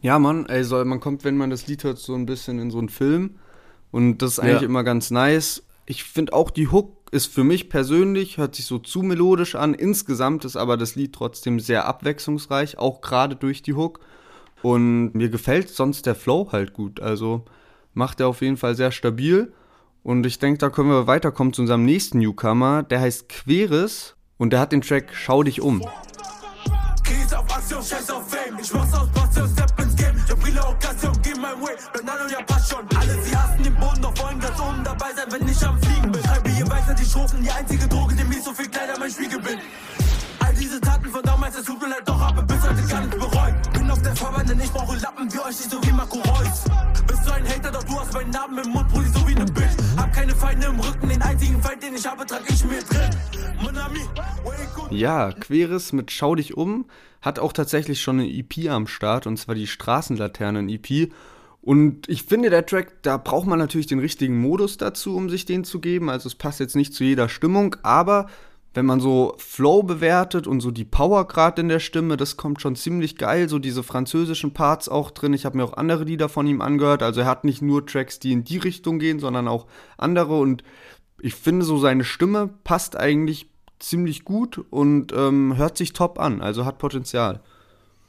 [0.03, 2.71] Ja, Mann, ey, so, man kommt, wenn man das Lied hört, so ein bisschen in
[2.71, 3.37] so einen Film.
[3.91, 4.67] Und das ist eigentlich Ja.
[4.69, 5.63] immer ganz nice.
[5.89, 9.73] Ich finde auch, die Hook ist für mich persönlich, hört sich so zu melodisch an.
[9.73, 14.01] Insgesamt ist aber das Lied trotzdem sehr abwechslungsreich, auch gerade durch die Hook.
[14.63, 16.99] Und mir gefällt sonst der Flow halt gut.
[16.99, 17.45] Also
[17.95, 19.53] macht er auf jeden Fall sehr stabil.
[20.03, 22.83] Und ich denke, da können wir weiterkommen zu unserem nächsten Newcomer.
[22.83, 25.83] Der heißt Queris und der hat den Track Schau dich um.
[28.59, 30.17] Ich mach's aus Passion, step ins Game.
[30.25, 31.77] Ich hab viele Occasion, geh mein Way.
[31.93, 33.06] Bernardo, ja, passt schon.
[35.39, 36.23] Wenn ich am Fliegen bin.
[36.23, 39.41] Schreibe hier weiter die Strophen, die einzige Droge, die mir so viel Kleider mein Spiegel
[39.41, 39.59] bin.
[40.41, 43.19] All diese Taten von damals, es tut mir leid, doch habe bis heute gar nicht
[43.19, 43.73] bereut.
[43.73, 46.65] Bin auf der Fahrbahn, denn ich brauche Lappen wie euch, nicht so wie Marco Reus.
[47.07, 49.45] Bist du ein Hater, doch du hast meinen Namen im Mund, Brudi, so wie ne
[49.45, 49.77] Bitch.
[49.97, 53.11] Hab keine Feinde im Rücken, den einzigen Feind, den ich habe, trag ich mir drin.
[54.91, 56.87] Ja, Queris mit Schau dich um
[57.21, 61.13] hat auch tatsächlich schon eine EP am Start und zwar die Straßenlaternen-EP.
[61.67, 65.47] Und ich finde, der Track, da braucht man natürlich den richtigen Modus dazu, um sich
[65.47, 66.09] den zu geben.
[66.09, 68.29] Also es passt jetzt nicht zu jeder Stimmung, aber
[68.75, 72.61] wenn man so Flow bewertet und so die Power gerade in der Stimme, das kommt
[72.61, 73.49] schon ziemlich geil.
[73.49, 75.35] So diese französischen Parts auch drin.
[75.35, 77.03] Ich habe mir auch andere Lieder von ihm angehört.
[77.03, 79.67] Also er hat nicht nur Tracks, die in die Richtung gehen, sondern auch
[79.99, 80.39] andere.
[80.39, 80.63] Und
[81.21, 83.51] ich finde so seine Stimme passt eigentlich
[83.81, 86.43] ziemlich gut und ähm, hört sich top an.
[86.43, 87.41] Also hat Potenzial.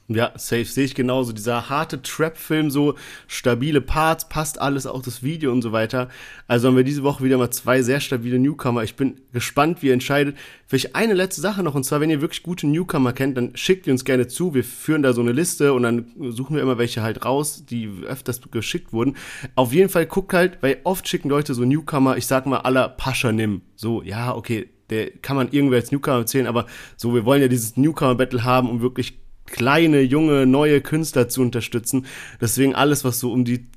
[0.10, 1.34] Ja, safe sehe ich genauso.
[1.34, 2.96] Dieser harte Trap-Film, so
[3.28, 6.08] stabile Parts, passt alles, auch das Video und so weiter.
[6.48, 8.84] Also haben wir diese Woche wieder mal zwei sehr stabile Newcomer.
[8.84, 10.38] Ich bin gespannt, wie ihr entscheidet.
[10.66, 13.86] Vielleicht eine letzte Sache noch, und zwar, wenn ihr wirklich gute Newcomer kennt, dann schickt
[13.86, 14.54] ihr uns gerne zu.
[14.54, 17.90] Wir führen da so eine Liste und dann suchen wir immer welche halt raus, die
[18.08, 19.18] öfters geschickt wurden.
[19.56, 22.88] Auf jeden Fall guckt halt, weil oft schicken Leute so Newcomer, ich sag mal aller
[22.88, 23.62] Pascha nimm.
[23.76, 27.50] So, ja, okay, der kann man irgendwer als Newcomer zählen, aber so, wir wollen ja
[27.50, 32.06] dieses Newcomer-Battle haben, um wirklich kleine, junge, neue Künstler zu unterstützen.
[32.40, 33.68] Deswegen alles, was so um die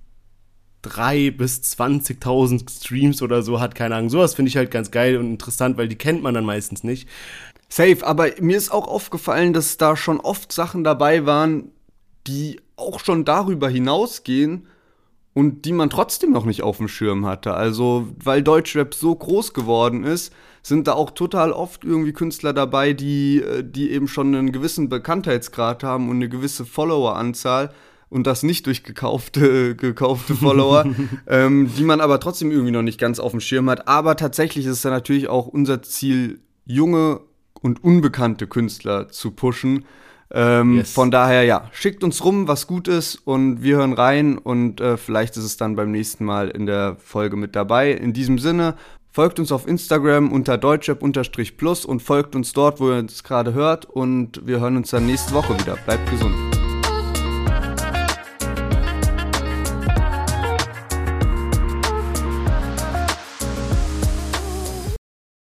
[0.82, 4.10] drei bis 20.000 Streams oder so hat, keine Ahnung.
[4.10, 7.08] Sowas finde ich halt ganz geil und interessant, weil die kennt man dann meistens nicht.
[7.68, 11.70] Safe, aber mir ist auch aufgefallen, dass da schon oft Sachen dabei waren,
[12.26, 14.66] die auch schon darüber hinausgehen
[15.34, 17.54] und die man trotzdem noch nicht auf dem Schirm hatte.
[17.54, 20.32] Also, weil Deutschrap so groß geworden ist,
[20.62, 24.88] sind da auch total oft irgendwie Künstler dabei, die, äh, die eben schon einen gewissen
[24.88, 27.72] Bekanntheitsgrad haben und eine gewisse Followeranzahl
[28.08, 30.84] und das nicht durch gekaufte, gekaufte Follower,
[31.26, 33.88] ähm, die man aber trotzdem irgendwie noch nicht ganz auf dem Schirm hat.
[33.88, 37.20] Aber tatsächlich ist es ja natürlich auch unser Ziel, junge
[37.62, 39.84] und unbekannte Künstler zu pushen.
[40.32, 40.92] Ähm, Yes.
[40.92, 44.96] Von daher, ja, schickt uns rum, was gut ist und wir hören rein und äh,
[44.96, 47.90] vielleicht ist es dann beim nächsten Mal in der Folge mit dabei.
[47.90, 48.76] In diesem Sinne,
[49.10, 53.84] folgt uns auf Instagram unter deutschrap-plus und folgt uns dort, wo ihr uns gerade hört
[53.84, 55.76] und wir hören uns dann nächste Woche wieder.
[55.84, 56.49] Bleibt gesund.